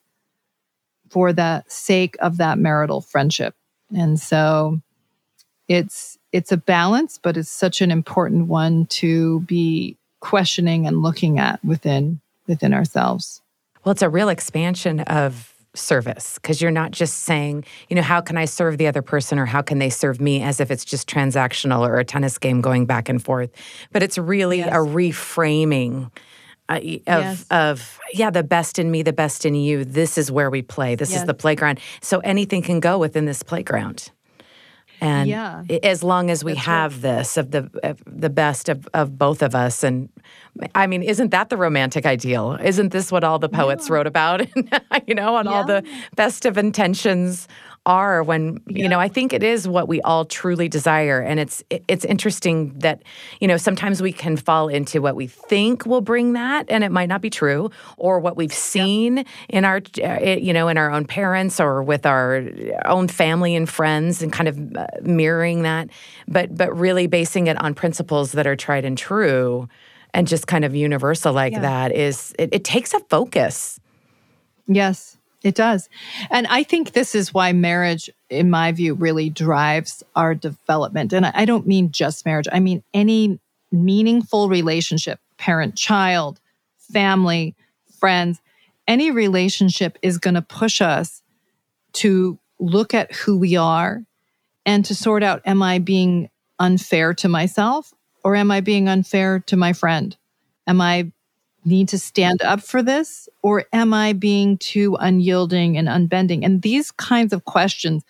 for 1.09 1.31
the 1.31 1.63
sake 1.67 2.17
of 2.19 2.37
that 2.37 2.57
marital 2.57 3.01
friendship. 3.01 3.55
And 3.95 4.19
so 4.19 4.81
it's 5.67 6.17
it's 6.33 6.51
a 6.51 6.57
balance, 6.57 7.17
but 7.21 7.37
it's 7.37 7.49
such 7.49 7.81
an 7.81 7.91
important 7.91 8.47
one 8.47 8.85
to 8.87 9.41
be 9.41 9.97
questioning 10.19 10.85
and 10.87 11.01
looking 11.01 11.39
at 11.39 11.63
within 11.63 12.19
within 12.47 12.73
ourselves. 12.73 13.41
Well, 13.83 13.91
it's 13.91 14.01
a 14.01 14.09
real 14.09 14.29
expansion 14.29 14.99
of 15.01 15.50
service 15.73 16.35
because 16.35 16.61
you're 16.61 16.71
not 16.71 16.91
just 16.91 17.19
saying, 17.19 17.63
you 17.89 17.95
know, 17.95 18.01
how 18.01 18.21
can 18.21 18.37
I 18.37 18.45
serve 18.45 18.77
the 18.77 18.87
other 18.87 19.01
person 19.01 19.39
or 19.39 19.45
how 19.45 19.61
can 19.61 19.79
they 19.79 19.89
serve 19.89 20.19
me 20.19 20.41
as 20.41 20.59
if 20.59 20.71
it's 20.71 20.85
just 20.85 21.09
transactional 21.09 21.87
or 21.87 21.97
a 21.97 22.05
tennis 22.05 22.37
game 22.37 22.61
going 22.61 22.85
back 22.85 23.09
and 23.09 23.23
forth. 23.23 23.51
But 23.91 24.03
it's 24.03 24.17
really 24.17 24.59
yes. 24.59 24.69
a 24.69 24.77
reframing. 24.77 26.11
Uh, 26.69 26.75
of 26.75 26.81
yes. 27.05 27.45
of 27.51 27.99
yeah 28.13 28.29
the 28.29 28.43
best 28.43 28.79
in 28.79 28.91
me 28.91 29.01
the 29.01 29.11
best 29.11 29.45
in 29.45 29.55
you 29.55 29.83
this 29.83 30.17
is 30.17 30.31
where 30.31 30.49
we 30.49 30.61
play 30.61 30.95
this 30.95 31.11
yes. 31.11 31.21
is 31.21 31.25
the 31.25 31.33
playground 31.33 31.81
so 32.01 32.19
anything 32.19 32.61
can 32.61 32.79
go 32.79 32.97
within 32.97 33.25
this 33.25 33.43
playground 33.43 34.09
and 35.01 35.27
yeah. 35.27 35.63
as 35.81 36.03
long 36.03 36.29
as 36.29 36.43
we 36.43 36.53
That's 36.53 36.65
have 36.65 36.93
right. 36.93 37.17
this 37.17 37.35
of 37.35 37.51
the 37.51 37.69
of 37.83 38.01
the 38.05 38.29
best 38.29 38.69
of, 38.69 38.87
of 38.93 39.17
both 39.17 39.41
of 39.41 39.55
us 39.55 39.83
and 39.83 40.07
i 40.75 40.85
mean 40.85 41.01
isn't 41.01 41.31
that 41.31 41.49
the 41.49 41.57
romantic 41.57 42.05
ideal 42.05 42.57
isn't 42.63 42.89
this 42.89 43.11
what 43.11 43.23
all 43.23 43.39
the 43.39 43.49
poets 43.49 43.89
yeah. 43.89 43.95
wrote 43.95 44.07
about 44.07 44.45
you 45.07 45.15
know 45.15 45.35
on 45.35 45.45
yeah. 45.45 45.51
all 45.51 45.65
the 45.65 45.83
best 46.15 46.45
of 46.45 46.57
intentions 46.57 47.47
are 47.85 48.21
when 48.21 48.61
yeah. 48.67 48.83
you 48.83 48.89
know 48.89 48.99
I 48.99 49.07
think 49.07 49.33
it 49.33 49.41
is 49.41 49.67
what 49.67 49.87
we 49.87 50.01
all 50.01 50.23
truly 50.23 50.69
desire 50.69 51.19
and 51.19 51.39
it's 51.39 51.63
it's 51.69 52.05
interesting 52.05 52.77
that 52.79 53.01
you 53.39 53.47
know 53.47 53.57
sometimes 53.57 54.03
we 54.03 54.13
can 54.13 54.37
fall 54.37 54.67
into 54.67 55.01
what 55.01 55.15
we 55.15 55.25
think 55.25 55.85
will 55.87 56.01
bring 56.01 56.33
that 56.33 56.67
and 56.69 56.83
it 56.83 56.91
might 56.91 57.09
not 57.09 57.21
be 57.21 57.31
true 57.31 57.71
or 57.97 58.19
what 58.19 58.37
we've 58.37 58.53
seen 58.53 59.17
yeah. 59.17 59.23
in 59.49 59.65
our 59.65 59.81
eh, 59.99 60.35
you 60.35 60.53
know 60.53 60.67
in 60.67 60.77
our 60.77 60.91
own 60.91 61.05
parents 61.05 61.59
or 61.59 61.81
with 61.81 62.05
our 62.05 62.43
own 62.85 63.07
family 63.07 63.55
and 63.55 63.67
friends 63.67 64.21
and 64.21 64.31
kind 64.31 64.47
of 64.47 64.75
uh, 64.75 64.85
mirroring 65.01 65.63
that 65.63 65.89
but 66.27 66.55
but 66.55 66.71
really 66.77 67.07
basing 67.07 67.47
it 67.47 67.59
on 67.63 67.73
principles 67.73 68.33
that 68.33 68.45
are 68.45 68.55
tried 68.55 68.85
and 68.85 68.97
true 68.97 69.67
and 70.13 70.27
just 70.27 70.45
kind 70.45 70.63
of 70.63 70.75
universal 70.75 71.33
like 71.33 71.53
yeah. 71.53 71.61
that 71.61 71.91
is 71.91 72.35
it, 72.37 72.49
it 72.51 72.63
takes 72.63 72.93
a 72.93 72.99
focus 73.09 73.79
yes 74.67 75.17
it 75.43 75.55
does. 75.55 75.89
And 76.29 76.45
I 76.47 76.63
think 76.63 76.91
this 76.91 77.15
is 77.15 77.33
why 77.33 77.51
marriage, 77.53 78.09
in 78.29 78.49
my 78.49 78.71
view, 78.71 78.93
really 78.93 79.29
drives 79.29 80.03
our 80.15 80.35
development. 80.35 81.13
And 81.13 81.25
I 81.25 81.45
don't 81.45 81.67
mean 81.67 81.91
just 81.91 82.25
marriage, 82.25 82.47
I 82.51 82.59
mean 82.59 82.83
any 82.93 83.39
meaningful 83.71 84.49
relationship, 84.49 85.19
parent 85.37 85.75
child, 85.75 86.39
family, 86.77 87.55
friends, 87.99 88.41
any 88.87 89.11
relationship 89.11 89.97
is 90.01 90.17
going 90.17 90.33
to 90.33 90.41
push 90.41 90.81
us 90.81 91.21
to 91.93 92.37
look 92.59 92.93
at 92.93 93.11
who 93.13 93.37
we 93.37 93.55
are 93.55 94.03
and 94.65 94.85
to 94.85 94.95
sort 94.95 95.23
out 95.23 95.41
am 95.45 95.63
I 95.63 95.79
being 95.79 96.29
unfair 96.59 97.13
to 97.15 97.29
myself 97.29 97.93
or 98.23 98.35
am 98.35 98.51
I 98.51 98.61
being 98.61 98.87
unfair 98.87 99.39
to 99.47 99.57
my 99.57 99.73
friend? 99.73 100.15
Am 100.67 100.79
I 100.79 101.11
need 101.65 101.89
to 101.89 101.99
stand 101.99 102.41
up 102.41 102.61
for 102.61 102.81
this? 102.81 103.29
Or 103.41 103.65
am 103.73 103.93
I 103.93 104.13
being 104.13 104.57
too 104.57 104.95
unyielding 104.99 105.77
and 105.77 105.87
unbending? 105.87 106.43
And 106.43 106.61
these 106.61 106.91
kinds 106.91 107.33
of 107.33 107.45
questions 107.45 108.03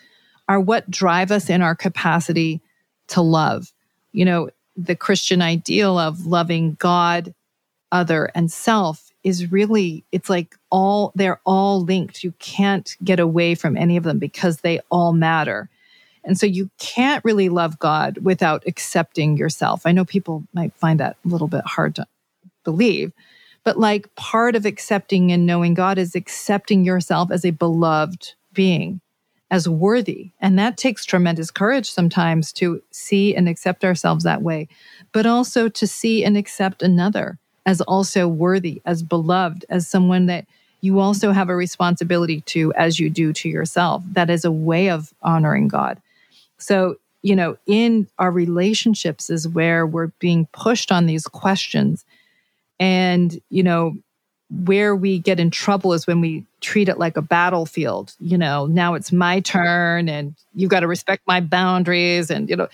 are 0.47 0.59
what 0.59 0.89
drive 0.89 1.31
us 1.31 1.49
in 1.49 1.61
our 1.61 1.75
capacity 1.75 2.61
to 3.07 3.21
love. 3.21 3.71
You 4.11 4.25
know, 4.25 4.49
the 4.75 4.95
Christian 4.95 5.41
ideal 5.41 5.97
of 5.97 6.25
loving 6.25 6.75
God, 6.79 7.33
other, 7.91 8.31
and 8.35 8.51
self 8.51 9.11
is 9.23 9.51
really, 9.51 10.03
it's 10.11 10.29
like 10.29 10.55
all, 10.69 11.11
they're 11.15 11.39
all 11.45 11.81
linked. 11.81 12.23
You 12.23 12.33
can't 12.39 12.95
get 13.03 13.19
away 13.19 13.55
from 13.55 13.77
any 13.77 13.97
of 13.97 14.03
them 14.03 14.17
because 14.17 14.57
they 14.57 14.79
all 14.89 15.13
matter. 15.13 15.69
And 16.23 16.37
so 16.37 16.45
you 16.45 16.69
can't 16.79 17.23
really 17.25 17.49
love 17.49 17.79
God 17.79 18.19
without 18.19 18.63
accepting 18.65 19.37
yourself. 19.37 19.85
I 19.85 19.91
know 19.91 20.05
people 20.05 20.43
might 20.53 20.73
find 20.75 20.99
that 20.99 21.17
a 21.25 21.27
little 21.27 21.47
bit 21.47 21.65
hard 21.65 21.95
to 21.95 22.07
believe, 22.63 23.11
but 23.63 23.77
like 23.77 24.13
part 24.15 24.55
of 24.55 24.65
accepting 24.65 25.31
and 25.31 25.45
knowing 25.45 25.73
God 25.73 25.97
is 25.97 26.15
accepting 26.15 26.83
yourself 26.83 27.31
as 27.31 27.45
a 27.45 27.51
beloved 27.51 28.33
being, 28.53 29.01
as 29.49 29.69
worthy. 29.69 30.31
And 30.39 30.57
that 30.57 30.77
takes 30.77 31.05
tremendous 31.05 31.51
courage 31.51 31.89
sometimes 31.89 32.51
to 32.53 32.81
see 32.91 33.35
and 33.35 33.47
accept 33.47 33.83
ourselves 33.83 34.23
that 34.23 34.41
way, 34.41 34.67
but 35.11 35.25
also 35.25 35.69
to 35.69 35.87
see 35.87 36.23
and 36.23 36.37
accept 36.37 36.81
another 36.81 37.37
as 37.65 37.81
also 37.81 38.27
worthy, 38.27 38.81
as 38.85 39.03
beloved, 39.03 39.65
as 39.69 39.87
someone 39.87 40.25
that 40.25 40.45
you 40.81 40.99
also 40.99 41.31
have 41.31 41.49
a 41.49 41.55
responsibility 41.55 42.41
to 42.41 42.73
as 42.73 42.99
you 42.99 43.09
do 43.09 43.31
to 43.33 43.47
yourself. 43.47 44.03
That 44.13 44.31
is 44.31 44.43
a 44.43 44.51
way 44.51 44.89
of 44.89 45.13
honoring 45.21 45.67
God. 45.67 46.01
So, 46.57 46.95
you 47.21 47.35
know, 47.35 47.57
in 47.67 48.07
our 48.17 48.31
relationships 48.31 49.29
is 49.29 49.47
where 49.47 49.85
we're 49.85 50.07
being 50.17 50.47
pushed 50.53 50.91
on 50.91 51.05
these 51.05 51.27
questions 51.27 52.03
and, 52.81 53.39
you 53.51 53.63
know, 53.63 53.93
where 54.49 54.95
we 54.97 55.19
get 55.19 55.39
in 55.39 55.51
trouble 55.51 55.93
is 55.93 56.07
when 56.07 56.21
we 56.21 56.45
treat 56.61 56.89
it 56.89 56.99
like 56.99 57.17
a 57.17 57.21
battlefield. 57.21 58.15
You 58.19 58.37
know, 58.37 58.65
now 58.67 58.95
it's 58.95 59.13
my 59.13 59.39
turn 59.41 60.09
and 60.09 60.35
you've 60.55 60.71
got 60.71 60.81
to 60.81 60.87
respect 60.87 61.23
my 61.27 61.39
boundaries. 61.41 62.31
And, 62.31 62.49
you 62.49 62.57
know, 62.57 62.67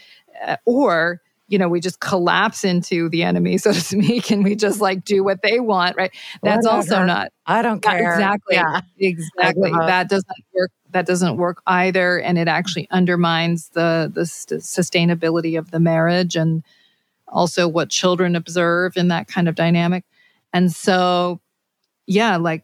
uh, 0.48 0.58
or, 0.66 1.22
you 1.50 1.60
know, 1.60 1.70
we 1.70 1.80
just 1.82 2.00
collapse 2.00 2.64
into 2.66 3.10
the 3.10 3.24
enemy, 3.24 3.58
so 3.60 3.74
to 3.74 3.82
speak, 3.82 4.32
and 4.32 4.44
we 4.44 4.56
just 4.56 4.82
like 4.82 5.06
do 5.06 5.24
what 5.24 5.42
they 5.44 5.60
want, 5.60 5.98
right? 5.98 6.12
That's 6.44 6.66
Whatever. 6.66 6.70
also 6.70 7.04
not. 7.04 7.32
I 7.46 7.62
don't 7.62 7.82
care. 7.82 8.14
Exactly. 8.14 8.56
Yeah. 8.56 8.82
Exactly. 8.98 9.72
That 9.72 10.10
doesn't 10.10 10.28
work. 10.54 10.72
That 10.92 11.06
doesn't 11.06 11.38
work 11.38 11.62
either, 11.68 12.20
and 12.20 12.38
it 12.38 12.48
actually 12.48 12.88
undermines 12.92 13.70
the 13.70 14.12
the 14.14 14.26
st- 14.26 14.62
sustainability 14.62 15.58
of 15.60 15.72
the 15.72 15.80
marriage 15.80 16.36
and 16.36 16.64
also 17.30 17.68
what 17.68 17.90
children 17.90 18.36
observe 18.36 18.98
in 18.98 19.08
that 19.10 19.28
kind 19.28 19.48
of 19.48 19.56
dynamic. 19.56 20.04
And 20.54 20.72
so, 20.72 21.40
yeah, 22.06 22.38
like 22.38 22.64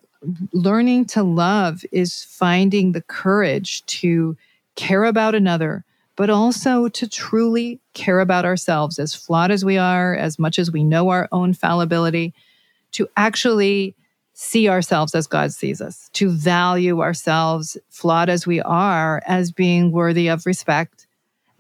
learning 0.54 1.06
to 1.06 1.24
love 1.24 1.84
is 1.92 2.24
finding 2.24 2.92
the 2.92 3.02
courage 3.02 3.86
to 3.86 4.38
care 4.76 5.04
about 5.04 5.36
another, 5.36 5.84
but 6.16 6.30
also 6.30 6.88
to 6.88 7.08
truly 7.08 7.80
care 7.94 8.20
about 8.20 8.46
ourselves, 8.46 9.00
as 9.00 9.14
flawed 9.14 9.52
as 9.52 9.66
we 9.66 9.78
are, 9.78 10.16
as 10.16 10.40
much 10.40 10.58
as 10.58 10.72
we 10.72 10.84
know 10.84 11.10
our 11.10 11.28
own 11.32 11.54
fallibility, 11.54 12.34
to 12.92 13.08
actually 13.18 13.96
see 14.34 14.70
ourselves 14.70 15.14
as 15.14 15.28
God 15.28 15.52
sees 15.52 15.82
us, 15.82 16.10
to 16.14 16.30
value 16.30 17.02
ourselves, 17.02 17.78
flawed 17.90 18.30
as 18.30 18.48
we 18.48 18.62
are, 18.62 19.22
as 19.28 19.52
being 19.52 19.92
worthy 19.92 20.28
of 20.28 20.46
respect 20.46 21.03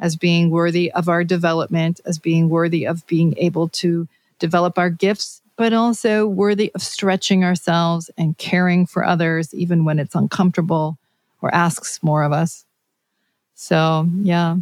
as 0.04 0.18
being 0.18 0.50
worthy 0.50 0.92
of 0.92 1.08
our 1.08 1.24
development, 1.24 2.02
as 2.06 2.20
being 2.20 2.50
worthy 2.50 2.86
of 2.86 3.08
being 3.08 3.34
able 3.38 3.70
to 3.70 4.06
develop 4.38 4.78
our 4.78 4.89
gifts, 4.89 5.42
but 5.56 5.72
also 5.72 6.28
worthy 6.28 6.70
of 6.76 6.84
stretching 6.84 7.46
ourselves 7.46 8.12
and 8.18 8.38
caring 8.38 8.86
for 8.86 9.06
others, 9.06 9.54
even 9.54 9.86
when 9.86 10.00
it's 10.00 10.13
uncomfortable 10.13 10.98
or 11.42 11.56
asks 11.56 12.04
more 12.04 12.24
of 12.24 12.34
us. 12.34 12.66
So, 13.56 14.06
yeah. 14.22 14.58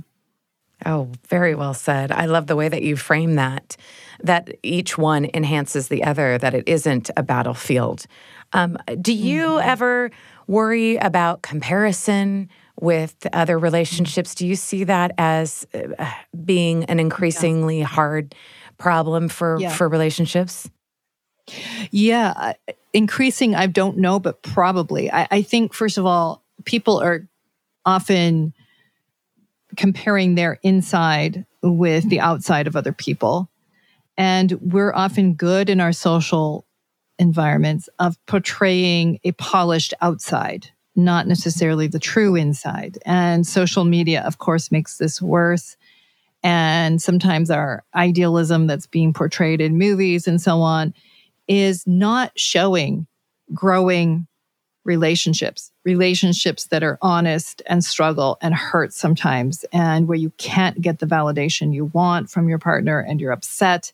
Oh, 0.85 1.09
very 1.27 1.55
well 1.55 1.73
said. 1.73 2.11
I 2.11 2.25
love 2.25 2.45
the 2.45 2.55
way 2.55 2.69
that 2.69 2.83
you 2.83 2.95
frame 2.95 3.35
that, 3.35 3.75
that 4.23 4.51
each 4.61 4.95
one 4.95 5.27
enhances 5.33 5.87
the 5.87 6.03
other, 6.03 6.37
that 6.37 6.53
it 6.53 6.67
isn't 6.67 7.09
a 7.17 7.23
battlefield. 7.23 8.05
Um, 8.53 8.77
do 9.01 9.13
you 9.13 9.47
mm-hmm. 9.47 9.69
ever 9.69 10.11
worry 10.45 10.97
about 10.97 11.41
comparison 11.41 12.49
with 12.81 13.15
other 13.31 13.57
relationships. 13.57 14.35
Do 14.35 14.45
you 14.45 14.55
see 14.55 14.83
that 14.83 15.13
as 15.17 15.65
uh, 15.73 16.11
being 16.43 16.83
an 16.85 16.99
increasingly 16.99 17.79
yeah. 17.79 17.85
hard 17.85 18.35
problem 18.77 19.29
for 19.29 19.57
yeah. 19.59 19.73
for 19.73 19.87
relationships? 19.87 20.69
Yeah, 21.91 22.53
increasing. 22.91 23.55
I 23.55 23.67
don't 23.67 23.97
know, 23.97 24.19
but 24.19 24.41
probably. 24.41 25.11
I, 25.11 25.27
I 25.31 25.41
think 25.41 25.73
first 25.73 25.97
of 25.97 26.05
all, 26.05 26.43
people 26.65 26.99
are 26.99 27.27
often 27.85 28.53
comparing 29.77 30.35
their 30.35 30.59
inside 30.63 31.45
with 31.61 32.09
the 32.09 32.19
outside 32.19 32.67
of 32.67 32.75
other 32.75 32.93
people. 32.93 33.49
And 34.17 34.51
we're 34.61 34.93
often 34.93 35.35
good 35.35 35.69
in 35.69 35.79
our 35.79 35.93
social 35.93 36.65
environments 37.17 37.87
of 37.99 38.17
portraying 38.25 39.19
a 39.23 39.31
polished 39.33 39.93
outside 40.01 40.71
not 40.95 41.27
necessarily 41.27 41.87
the 41.87 41.99
true 41.99 42.35
inside. 42.35 42.97
And 43.05 43.47
social 43.47 43.85
media, 43.85 44.21
of 44.23 44.37
course, 44.37 44.71
makes 44.71 44.97
this 44.97 45.21
worse. 45.21 45.77
And 46.43 47.01
sometimes 47.01 47.49
our 47.49 47.83
idealism 47.95 48.67
that's 48.67 48.87
being 48.87 49.13
portrayed 49.13 49.61
in 49.61 49.77
movies 49.77 50.27
and 50.27 50.41
so 50.41 50.61
on 50.61 50.93
is 51.47 51.85
not 51.85 52.31
showing 52.35 53.07
growing 53.53 54.27
relationships, 54.83 55.71
relationships 55.85 56.65
that 56.67 56.81
are 56.81 56.97
honest 57.01 57.61
and 57.67 57.83
struggle 57.83 58.37
and 58.41 58.55
hurt 58.55 58.93
sometimes, 58.93 59.63
and 59.71 60.07
where 60.07 60.17
you 60.17 60.31
can't 60.37 60.81
get 60.81 60.99
the 60.99 61.05
validation 61.05 61.73
you 61.73 61.85
want 61.85 62.29
from 62.29 62.49
your 62.49 62.57
partner 62.57 62.99
and 62.99 63.21
you're 63.21 63.31
upset 63.31 63.93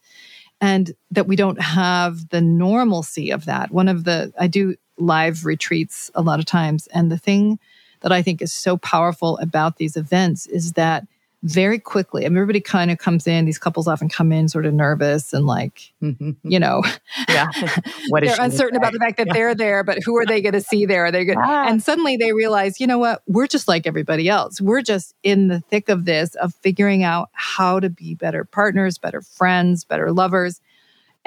and 0.59 0.93
that 1.11 1.27
we 1.27 1.35
don't 1.35 1.61
have 1.61 2.29
the 2.29 2.41
normalcy 2.41 3.31
of 3.31 3.45
that. 3.45 3.71
One 3.71 3.87
of 3.87 4.05
the, 4.05 4.33
I 4.39 4.47
do 4.47 4.75
live 4.97 5.45
retreats 5.45 6.11
a 6.15 6.21
lot 6.21 6.39
of 6.39 6.45
times. 6.45 6.87
And 6.87 7.11
the 7.11 7.17
thing 7.17 7.59
that 8.01 8.11
I 8.11 8.21
think 8.21 8.41
is 8.41 8.53
so 8.53 8.77
powerful 8.77 9.37
about 9.39 9.77
these 9.77 9.97
events 9.97 10.47
is 10.47 10.73
that 10.73 11.07
very 11.43 11.77
quickly, 11.77 12.25
I 12.25 12.29
mean, 12.29 12.37
everybody 12.37 12.59
kind 12.59 12.89
of 12.89 12.97
comes 12.97 13.27
in, 13.27 13.45
these 13.45 13.59
couples 13.59 13.87
often 13.87 14.09
come 14.09 14.31
in 14.31 14.49
sort 14.49 14.65
of 14.65 14.73
nervous 14.73 15.33
and 15.33 15.45
like, 15.45 15.93
mm-hmm. 16.01 16.31
you 16.43 16.59
know, 16.59 16.83
yeah. 17.29 17.47
What 18.09 18.23
they're 18.23 18.35
uncertain 18.39 18.75
about 18.75 18.93
the 18.93 18.99
fact 18.99 19.17
that 19.17 19.27
yeah. 19.27 19.33
they're 19.33 19.55
there, 19.55 19.83
but 19.83 19.99
who 20.03 20.17
are 20.17 20.25
they 20.25 20.41
going 20.41 20.53
to 20.53 20.61
see 20.61 20.85
there? 20.85 21.05
Are 21.05 21.11
they 21.11 21.25
good? 21.25 21.37
Ah. 21.37 21.67
And 21.67 21.81
suddenly 21.81 22.17
they 22.17 22.33
realize, 22.33 22.79
you 22.79 22.87
know 22.87 22.97
what? 22.97 23.21
We're 23.27 23.47
just 23.47 23.67
like 23.67 23.85
everybody 23.85 24.27
else. 24.27 24.59
We're 24.59 24.81
just 24.81 25.13
in 25.23 25.47
the 25.47 25.59
thick 25.59 25.89
of 25.89 26.05
this, 26.05 26.33
of 26.35 26.55
figuring 26.55 27.03
out 27.03 27.29
how 27.33 27.79
to 27.79 27.89
be 27.89 28.15
better 28.15 28.43
partners, 28.43 28.97
better 28.97 29.21
friends, 29.21 29.83
better 29.83 30.11
lovers. 30.11 30.59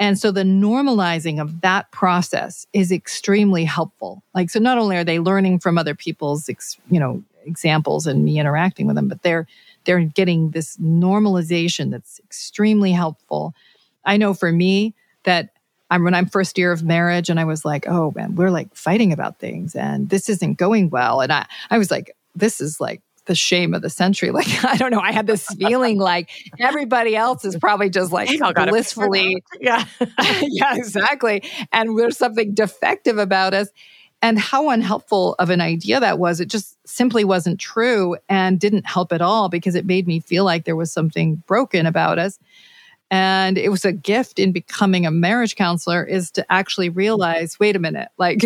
And 0.01 0.17
so 0.17 0.31
the 0.31 0.41
normalizing 0.41 1.39
of 1.39 1.61
that 1.61 1.91
process 1.91 2.65
is 2.73 2.91
extremely 2.91 3.63
helpful. 3.63 4.23
Like, 4.33 4.49
so 4.49 4.59
not 4.59 4.79
only 4.79 4.97
are 4.97 5.03
they 5.03 5.19
learning 5.19 5.59
from 5.59 5.77
other 5.77 5.93
people's, 5.93 6.49
you 6.89 6.99
know, 6.99 7.23
examples 7.45 8.07
and 8.07 8.25
me 8.25 8.39
interacting 8.39 8.87
with 8.87 8.95
them, 8.95 9.07
but 9.07 9.21
they're, 9.21 9.45
they're 9.85 9.99
getting 9.99 10.49
this 10.49 10.75
normalization 10.77 11.91
that's 11.91 12.19
extremely 12.23 12.91
helpful. 12.91 13.53
I 14.03 14.17
know 14.17 14.33
for 14.33 14.51
me 14.51 14.95
that 15.23 15.49
I'm 15.91 16.03
when 16.03 16.15
I'm 16.15 16.25
first 16.25 16.57
year 16.57 16.71
of 16.71 16.83
marriage 16.83 17.29
and 17.29 17.39
I 17.39 17.45
was 17.45 17.63
like, 17.63 17.87
oh 17.87 18.11
man, 18.15 18.33
we're 18.33 18.49
like 18.49 18.73
fighting 18.73 19.13
about 19.13 19.37
things 19.37 19.75
and 19.75 20.09
this 20.09 20.29
isn't 20.29 20.57
going 20.57 20.89
well. 20.89 21.21
And 21.21 21.31
I, 21.31 21.45
I 21.69 21.77
was 21.77 21.91
like, 21.91 22.17
this 22.33 22.59
is 22.59 22.81
like 22.81 23.03
the 23.25 23.35
shame 23.35 23.73
of 23.73 23.81
the 23.81 23.89
century. 23.89 24.31
Like, 24.41 24.63
I 24.65 24.77
don't 24.77 24.91
know. 24.91 24.99
I 24.99 25.11
had 25.11 25.27
this 25.27 25.45
feeling 25.59 25.99
like 25.99 26.31
everybody 26.59 27.15
else 27.15 27.45
is 27.45 27.55
probably 27.57 27.89
just 27.89 28.11
like 28.11 28.29
blissfully. 28.55 29.43
Yeah. 29.59 29.85
yeah, 30.41 30.75
exactly. 30.75 31.43
And 31.71 31.97
there's 31.97 32.17
something 32.17 32.53
defective 32.53 33.17
about 33.17 33.53
us. 33.53 33.69
And 34.23 34.37
how 34.37 34.69
unhelpful 34.69 35.35
of 35.39 35.49
an 35.49 35.61
idea 35.61 35.99
that 35.99 36.19
was. 36.19 36.39
It 36.39 36.47
just 36.47 36.77
simply 36.87 37.23
wasn't 37.23 37.59
true 37.59 38.17
and 38.29 38.59
didn't 38.59 38.85
help 38.85 39.11
at 39.11 39.21
all 39.21 39.49
because 39.49 39.73
it 39.73 39.83
made 39.83 40.05
me 40.05 40.19
feel 40.19 40.45
like 40.45 40.65
there 40.65 40.75
was 40.75 40.91
something 40.91 41.37
broken 41.47 41.87
about 41.87 42.19
us. 42.19 42.37
And 43.09 43.57
it 43.57 43.69
was 43.69 43.83
a 43.83 43.91
gift 43.91 44.37
in 44.37 44.51
becoming 44.51 45.07
a 45.07 45.11
marriage 45.11 45.55
counselor 45.55 46.03
is 46.03 46.29
to 46.31 46.51
actually 46.51 46.89
realize 46.89 47.59
wait 47.59 47.75
a 47.75 47.79
minute, 47.79 48.09
like, 48.19 48.43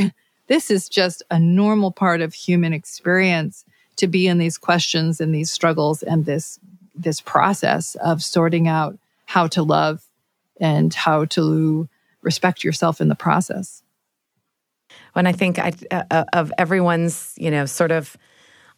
this 0.47 0.71
is 0.71 0.87
just 0.87 1.23
a 1.29 1.39
normal 1.39 1.91
part 1.91 2.21
of 2.21 2.33
human 2.33 2.71
experience 2.71 3.65
to 3.97 4.07
be 4.07 4.27
in 4.27 4.37
these 4.37 4.57
questions 4.57 5.21
and 5.21 5.33
these 5.33 5.51
struggles 5.51 6.03
and 6.03 6.25
this 6.25 6.59
this 6.95 7.21
process 7.21 7.95
of 7.95 8.23
sorting 8.23 8.67
out 8.67 8.97
how 9.25 9.47
to 9.47 9.63
love 9.63 10.05
and 10.61 10.93
how 10.93 11.25
to 11.25 11.89
respect 12.21 12.63
yourself 12.63 13.01
in 13.01 13.09
the 13.09 13.15
process. 13.15 13.83
When 15.13 15.27
I 15.27 15.33
think 15.33 15.59
I, 15.59 15.73
uh, 15.91 16.23
of 16.33 16.53
everyone's, 16.57 17.33
you 17.37 17.51
know, 17.51 17.65
sort 17.65 17.91
of 17.91 18.15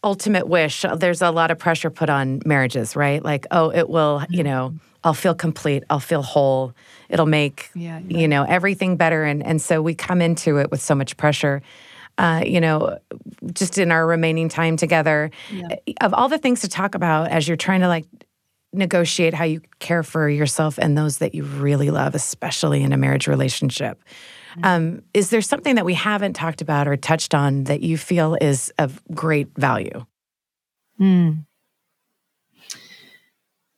ultimate 0.03 0.47
wish, 0.47 0.86
there's 0.95 1.21
a 1.21 1.32
lot 1.32 1.51
of 1.51 1.60
pressure 1.60 1.89
put 1.89 2.10
on 2.10 2.41
marriages, 2.45 2.95
right? 2.95 3.23
Like, 3.23 3.45
oh, 3.51 3.71
it 3.71 3.89
will, 3.89 4.23
you 4.30 4.43
know, 4.43 4.73
I'll 5.03 5.13
feel 5.13 5.36
complete, 5.36 5.84
I'll 5.89 5.99
feel 5.99 6.21
whole, 6.21 6.73
it'll 7.10 7.25
make, 7.27 7.69
yeah, 7.75 7.99
yeah. 8.08 8.17
you 8.17 8.27
know, 8.27 8.43
everything 8.43 8.97
better. 8.97 9.23
And 9.23 9.45
and 9.45 9.62
so 9.62 9.82
we 9.82 9.95
come 9.95 10.21
into 10.21 10.58
it 10.58 10.71
with 10.71 10.82
so 10.82 10.95
much 10.95 11.17
pressure 11.17 11.62
uh, 12.17 12.43
you 12.45 12.60
know, 12.60 12.97
just 13.53 13.77
in 13.77 13.91
our 13.91 14.06
remaining 14.06 14.49
time 14.49 14.77
together. 14.77 15.30
Yeah. 15.51 15.75
Of 16.01 16.13
all 16.13 16.30
the 16.30 16.38
things 16.38 16.62
to 16.62 16.67
talk 16.67 16.95
about 16.95 17.30
as 17.30 17.47
you're 17.47 17.58
trying 17.58 17.82
to 17.82 17.88
like 17.88 18.06
negotiate 18.73 19.34
how 19.34 19.45
you 19.45 19.62
care 19.80 20.03
for 20.03 20.30
yourself 20.30 20.77
and 20.77 20.97
those 20.97 21.19
that 21.19 21.34
you 21.34 21.43
really 21.43 21.89
love, 21.89 22.15
especially 22.15 22.84
in 22.84 22.93
a 22.93 22.97
marriage 22.97 23.27
relationship. 23.27 24.03
Mm-hmm. 24.51 24.65
Um, 24.65 25.01
is 25.13 25.30
there 25.30 25.41
something 25.41 25.75
that 25.75 25.86
we 25.86 25.93
haven't 25.93 26.34
talked 26.34 26.62
about 26.62 26.88
or 26.88 26.97
touched 26.97 27.34
on 27.34 27.65
that 27.65 27.82
you 27.82 27.97
feel 27.97 28.38
is 28.39 28.71
of 28.77 29.01
great 29.13 29.49
value? 29.56 30.06
Mm. 30.99 31.45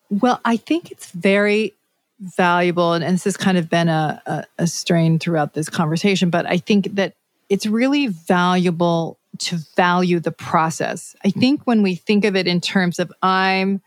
Well, 0.10 0.40
I 0.44 0.58
think 0.58 0.92
it's 0.92 1.12
very 1.12 1.74
valuable, 2.20 2.94
and, 2.94 3.04
and 3.04 3.16
this 3.16 3.26
has 3.26 3.38
kind 3.38 3.58
of 3.58 3.70
been 3.70 3.90
a, 3.90 4.22
a, 4.26 4.44
a 4.60 4.68
strain 4.68 5.20
throughout 5.20 5.54
this 5.54 5.70
conversation, 5.70 6.30
but 6.30 6.46
I 6.46 6.58
think 6.58 6.96
that 6.96 7.14
it's 7.50 7.66
really 7.66 8.08
valuable 8.08 9.20
to 9.40 9.58
value 9.76 10.20
the 10.20 10.32
process. 10.32 11.16
I 11.24 11.30
think 11.30 11.66
when 11.66 11.82
we 11.82 11.96
think 11.96 12.26
of 12.26 12.36
it 12.36 12.48
in 12.48 12.62
terms 12.62 13.00
of 13.00 13.12
I'm 13.22 13.82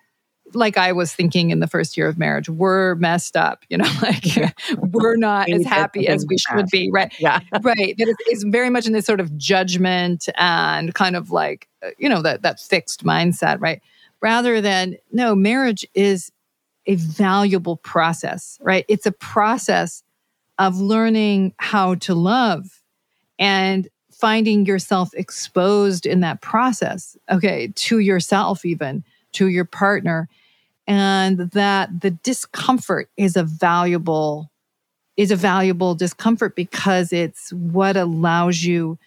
like 0.54 0.76
I 0.76 0.92
was 0.92 1.14
thinking 1.14 1.50
in 1.50 1.60
the 1.60 1.66
first 1.66 1.96
year 1.96 2.08
of 2.08 2.18
marriage, 2.18 2.48
we're 2.48 2.94
messed 2.96 3.36
up, 3.36 3.64
you 3.68 3.78
know, 3.78 3.88
like 4.02 4.24
we're 4.76 5.16
not 5.16 5.48
as 5.48 5.64
happy 5.64 6.08
as 6.08 6.26
we 6.28 6.36
should 6.38 6.66
be, 6.70 6.90
right? 6.92 7.12
Yeah. 7.18 7.40
right. 7.62 7.94
That 7.96 8.14
is, 8.30 8.44
very 8.44 8.70
much 8.70 8.86
in 8.86 8.92
this 8.92 9.06
sort 9.06 9.20
of 9.20 9.36
judgment 9.36 10.28
and 10.36 10.94
kind 10.94 11.16
of 11.16 11.30
like, 11.30 11.68
uh, 11.82 11.90
you 11.96 12.08
know, 12.08 12.22
that, 12.22 12.42
that 12.42 12.60
fixed 12.60 13.04
mindset, 13.04 13.60
right? 13.60 13.80
Rather 14.20 14.60
than, 14.60 14.96
no, 15.10 15.34
marriage 15.34 15.86
is 15.94 16.30
a 16.86 16.96
valuable 16.96 17.76
process, 17.76 18.58
right? 18.60 18.84
It's 18.88 19.06
a 19.06 19.12
process 19.12 20.02
of 20.58 20.78
learning 20.78 21.54
how 21.58 21.94
to 21.96 22.14
love 22.14 22.81
and 23.38 23.88
finding 24.10 24.66
yourself 24.66 25.10
exposed 25.14 26.06
in 26.06 26.20
that 26.20 26.40
process, 26.40 27.16
okay, 27.30 27.72
to 27.74 27.98
yourself, 27.98 28.64
even 28.64 29.02
to 29.32 29.48
your 29.48 29.64
partner, 29.64 30.28
and 30.86 31.38
that 31.52 32.00
the 32.00 32.10
discomfort 32.10 33.08
is 33.16 33.36
a 33.36 33.42
valuable 33.42 34.50
is 35.16 35.30
a 35.30 35.36
valuable 35.36 35.94
discomfort 35.94 36.56
because 36.56 37.12
it's 37.12 37.52
what 37.52 37.96
allows 37.96 38.62
you 38.62 38.98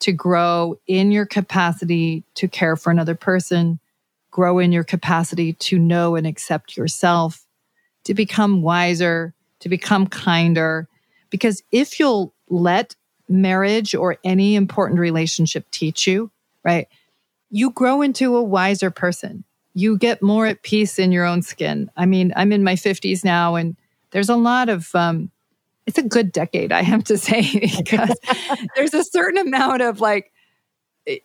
to 0.00 0.10
grow 0.10 0.76
in 0.88 1.12
your 1.12 1.24
capacity 1.24 2.24
to 2.34 2.48
care 2.48 2.74
for 2.74 2.90
another 2.90 3.14
person, 3.14 3.78
grow 4.32 4.58
in 4.58 4.72
your 4.72 4.82
capacity 4.82 5.52
to 5.52 5.78
know 5.78 6.16
and 6.16 6.26
accept 6.26 6.76
yourself, 6.76 7.46
to 8.02 8.12
become 8.12 8.62
wiser, 8.62 9.32
to 9.60 9.68
become 9.68 10.08
kinder. 10.08 10.88
Because 11.30 11.62
if 11.70 12.00
you'll 12.00 12.34
let 12.48 12.96
marriage 13.32 13.94
or 13.94 14.18
any 14.24 14.54
important 14.54 15.00
relationship 15.00 15.64
teach 15.70 16.06
you, 16.06 16.30
right? 16.64 16.88
You 17.50 17.70
grow 17.70 18.02
into 18.02 18.36
a 18.36 18.42
wiser 18.42 18.90
person. 18.90 19.44
You 19.74 19.98
get 19.98 20.22
more 20.22 20.46
at 20.46 20.62
peace 20.62 20.98
in 20.98 21.12
your 21.12 21.24
own 21.24 21.42
skin. 21.42 21.90
I 21.96 22.06
mean, 22.06 22.32
I'm 22.36 22.52
in 22.52 22.62
my 22.62 22.74
50s 22.74 23.24
now, 23.24 23.54
and 23.54 23.76
there's 24.10 24.28
a 24.28 24.36
lot 24.36 24.68
of, 24.68 24.94
um, 24.94 25.30
it's 25.86 25.98
a 25.98 26.02
good 26.02 26.32
decade, 26.32 26.72
I 26.72 26.82
have 26.82 27.04
to 27.04 27.18
say, 27.18 27.42
because 27.78 28.16
there's 28.76 28.94
a 28.94 29.04
certain 29.04 29.38
amount 29.38 29.82
of 29.82 30.00
like 30.00 30.31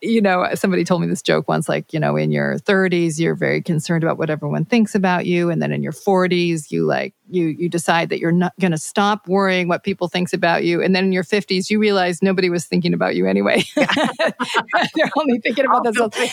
you 0.01 0.21
know, 0.21 0.47
somebody 0.55 0.83
told 0.83 1.01
me 1.01 1.07
this 1.07 1.21
joke 1.21 1.47
once 1.47 1.69
like, 1.69 1.93
you 1.93 1.99
know, 1.99 2.15
in 2.15 2.31
your 2.31 2.57
30s, 2.57 3.19
you're 3.19 3.35
very 3.35 3.61
concerned 3.61 4.03
about 4.03 4.17
what 4.17 4.29
everyone 4.29 4.65
thinks 4.65 4.95
about 4.95 5.27
you. 5.27 5.51
And 5.51 5.61
then 5.61 5.71
in 5.71 5.83
your 5.83 5.91
40s, 5.91 6.71
you 6.71 6.85
like, 6.85 7.13
you, 7.29 7.47
you 7.47 7.69
decide 7.69 8.09
that 8.09 8.19
you're 8.19 8.31
not 8.31 8.53
going 8.59 8.71
to 8.71 8.77
stop 8.77 9.27
worrying 9.27 9.67
what 9.67 9.83
people 9.83 10.07
thinks 10.07 10.33
about 10.33 10.63
you. 10.63 10.81
And 10.81 10.95
then 10.95 11.05
in 11.05 11.11
your 11.11 11.23
50s, 11.23 11.69
you 11.69 11.79
realize 11.79 12.23
nobody 12.23 12.49
was 12.49 12.65
thinking 12.65 12.93
about 12.93 13.15
you 13.15 13.27
anyway. 13.27 13.63
They're 13.75 15.11
only 15.15 15.39
thinking 15.39 15.65
about 15.65 15.83
themselves. 15.83 16.17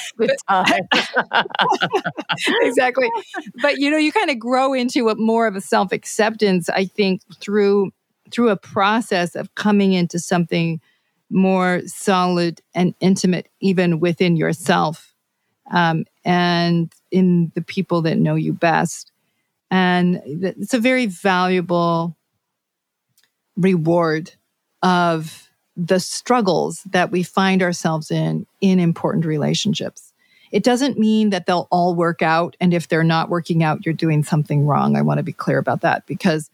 exactly. 2.62 3.10
But, 3.60 3.78
you 3.78 3.90
know, 3.90 3.98
you 3.98 4.12
kind 4.12 4.30
of 4.30 4.38
grow 4.38 4.72
into 4.72 5.10
a 5.10 5.16
more 5.16 5.46
of 5.46 5.54
a 5.54 5.60
self 5.60 5.92
acceptance, 5.92 6.70
I 6.70 6.86
think, 6.86 7.20
through 7.40 7.90
through 8.30 8.48
a 8.48 8.56
process 8.56 9.36
of 9.36 9.54
coming 9.54 9.92
into 9.92 10.18
something 10.18 10.80
more 11.34 11.82
solid 11.86 12.60
and 12.74 12.94
intimate, 13.00 13.48
even 13.60 13.98
within 13.98 14.36
yourself 14.36 15.14
um, 15.72 16.04
and 16.24 16.92
in 17.10 17.50
the 17.54 17.60
people 17.60 18.02
that 18.02 18.18
know 18.18 18.36
you 18.36 18.52
best. 18.52 19.10
And 19.70 20.22
it's 20.24 20.74
a 20.74 20.78
very 20.78 21.06
valuable 21.06 22.16
reward 23.56 24.32
of 24.82 25.48
the 25.76 25.98
struggles 25.98 26.82
that 26.84 27.10
we 27.10 27.24
find 27.24 27.62
ourselves 27.62 28.12
in 28.12 28.46
in 28.60 28.78
important 28.78 29.24
relationships. 29.24 30.12
It 30.52 30.62
doesn't 30.62 31.00
mean 31.00 31.30
that 31.30 31.46
they'll 31.46 31.66
all 31.72 31.96
work 31.96 32.22
out. 32.22 32.56
And 32.60 32.72
if 32.72 32.86
they're 32.86 33.02
not 33.02 33.28
working 33.28 33.64
out, 33.64 33.84
you're 33.84 33.92
doing 33.92 34.22
something 34.22 34.64
wrong. 34.66 34.94
I 34.94 35.02
want 35.02 35.18
to 35.18 35.24
be 35.24 35.32
clear 35.32 35.58
about 35.58 35.80
that 35.80 36.06
because 36.06 36.48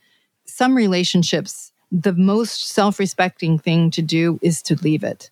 some 0.47 0.75
relationships 0.75 1.70
the 1.91 2.13
most 2.13 2.69
self 2.69 2.99
respecting 2.99 3.59
thing 3.59 3.91
to 3.93 4.03
do 4.03 4.39
is 4.43 4.63
to 4.63 4.77
leave 4.83 5.05
it, 5.05 5.31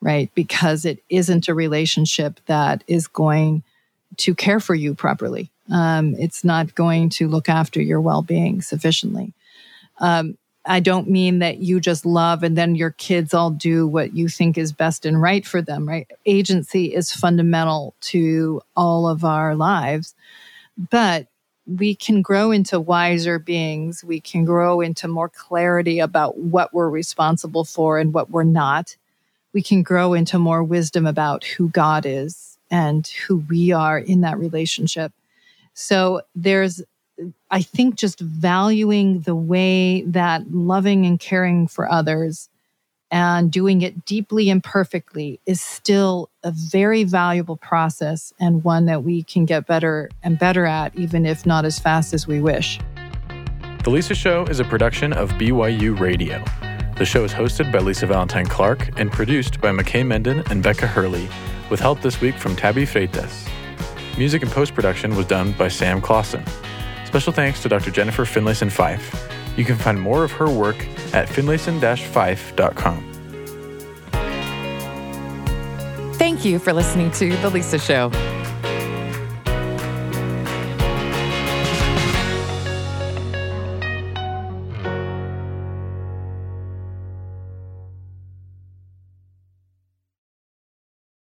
right? 0.00 0.30
Because 0.34 0.84
it 0.84 1.02
isn't 1.08 1.48
a 1.48 1.54
relationship 1.54 2.40
that 2.46 2.84
is 2.86 3.06
going 3.06 3.62
to 4.18 4.34
care 4.34 4.60
for 4.60 4.74
you 4.74 4.94
properly. 4.94 5.50
Um, 5.70 6.14
it's 6.18 6.44
not 6.44 6.74
going 6.74 7.08
to 7.10 7.28
look 7.28 7.48
after 7.48 7.80
your 7.80 8.00
well 8.00 8.22
being 8.22 8.62
sufficiently. 8.62 9.32
Um, 9.98 10.38
I 10.64 10.80
don't 10.80 11.08
mean 11.08 11.38
that 11.38 11.58
you 11.58 11.80
just 11.80 12.04
love 12.04 12.42
and 12.42 12.58
then 12.58 12.74
your 12.74 12.90
kids 12.90 13.32
all 13.32 13.50
do 13.50 13.86
what 13.86 14.14
you 14.16 14.28
think 14.28 14.58
is 14.58 14.72
best 14.72 15.06
and 15.06 15.20
right 15.20 15.46
for 15.46 15.62
them, 15.62 15.88
right? 15.88 16.10
Agency 16.26 16.92
is 16.92 17.12
fundamental 17.12 17.94
to 18.02 18.60
all 18.76 19.08
of 19.08 19.24
our 19.24 19.54
lives. 19.54 20.14
But 20.90 21.28
we 21.66 21.94
can 21.94 22.22
grow 22.22 22.50
into 22.52 22.78
wiser 22.78 23.38
beings. 23.38 24.04
We 24.04 24.20
can 24.20 24.44
grow 24.44 24.80
into 24.80 25.08
more 25.08 25.28
clarity 25.28 25.98
about 25.98 26.38
what 26.38 26.72
we're 26.72 26.88
responsible 26.88 27.64
for 27.64 27.98
and 27.98 28.14
what 28.14 28.30
we're 28.30 28.44
not. 28.44 28.96
We 29.52 29.62
can 29.62 29.82
grow 29.82 30.14
into 30.14 30.38
more 30.38 30.62
wisdom 30.62 31.06
about 31.06 31.44
who 31.44 31.68
God 31.68 32.06
is 32.06 32.58
and 32.70 33.06
who 33.06 33.44
we 33.48 33.72
are 33.72 33.98
in 33.98 34.20
that 34.20 34.38
relationship. 34.38 35.12
So 35.74 36.22
there's, 36.34 36.82
I 37.50 37.62
think, 37.62 37.96
just 37.96 38.20
valuing 38.20 39.20
the 39.20 39.36
way 39.36 40.02
that 40.02 40.52
loving 40.52 41.06
and 41.06 41.18
caring 41.18 41.68
for 41.68 41.90
others 41.90 42.48
and 43.10 43.50
doing 43.50 43.82
it 43.82 44.04
deeply 44.04 44.50
and 44.50 44.62
perfectly 44.62 45.40
is 45.46 45.60
still 45.60 46.28
a 46.42 46.50
very 46.50 47.04
valuable 47.04 47.56
process 47.56 48.32
and 48.40 48.64
one 48.64 48.86
that 48.86 49.04
we 49.04 49.22
can 49.22 49.44
get 49.44 49.66
better 49.66 50.10
and 50.22 50.38
better 50.38 50.66
at, 50.66 50.94
even 50.96 51.24
if 51.24 51.46
not 51.46 51.64
as 51.64 51.78
fast 51.78 52.12
as 52.12 52.26
we 52.26 52.40
wish. 52.40 52.78
The 53.84 53.90
Lisa 53.90 54.14
Show 54.14 54.44
is 54.46 54.58
a 54.58 54.64
production 54.64 55.12
of 55.12 55.30
BYU 55.32 55.98
Radio. 55.98 56.44
The 56.96 57.04
show 57.04 57.24
is 57.24 57.32
hosted 57.32 57.70
by 57.70 57.78
Lisa 57.78 58.06
Valentine 58.06 58.46
Clark 58.46 58.98
and 58.98 59.12
produced 59.12 59.60
by 59.60 59.70
McKay 59.70 60.04
Menden 60.04 60.50
and 60.50 60.62
Becca 60.62 60.86
Hurley, 60.86 61.28
with 61.70 61.78
help 61.78 62.00
this 62.00 62.20
week 62.20 62.36
from 62.36 62.56
Tabby 62.56 62.84
Freitas. 62.84 63.46
Music 64.18 64.42
and 64.42 64.50
post 64.50 64.74
production 64.74 65.14
was 65.14 65.26
done 65.26 65.52
by 65.52 65.68
Sam 65.68 66.00
Clausen. 66.00 66.42
Special 67.04 67.32
thanks 67.32 67.62
to 67.62 67.68
Dr. 67.68 67.90
Jennifer 67.90 68.24
Finlayson 68.24 68.70
Fife. 68.70 69.30
You 69.56 69.64
can 69.64 69.76
find 69.76 70.00
more 70.00 70.24
of 70.24 70.32
her 70.32 70.48
work 70.48 70.76
at 71.12 71.28
finlayson-fife.com. 71.28 73.12
Thank 76.14 76.44
you 76.44 76.58
for 76.58 76.72
listening 76.72 77.10
to 77.12 77.36
The 77.36 77.50
Lisa 77.50 77.78
Show. 77.78 78.10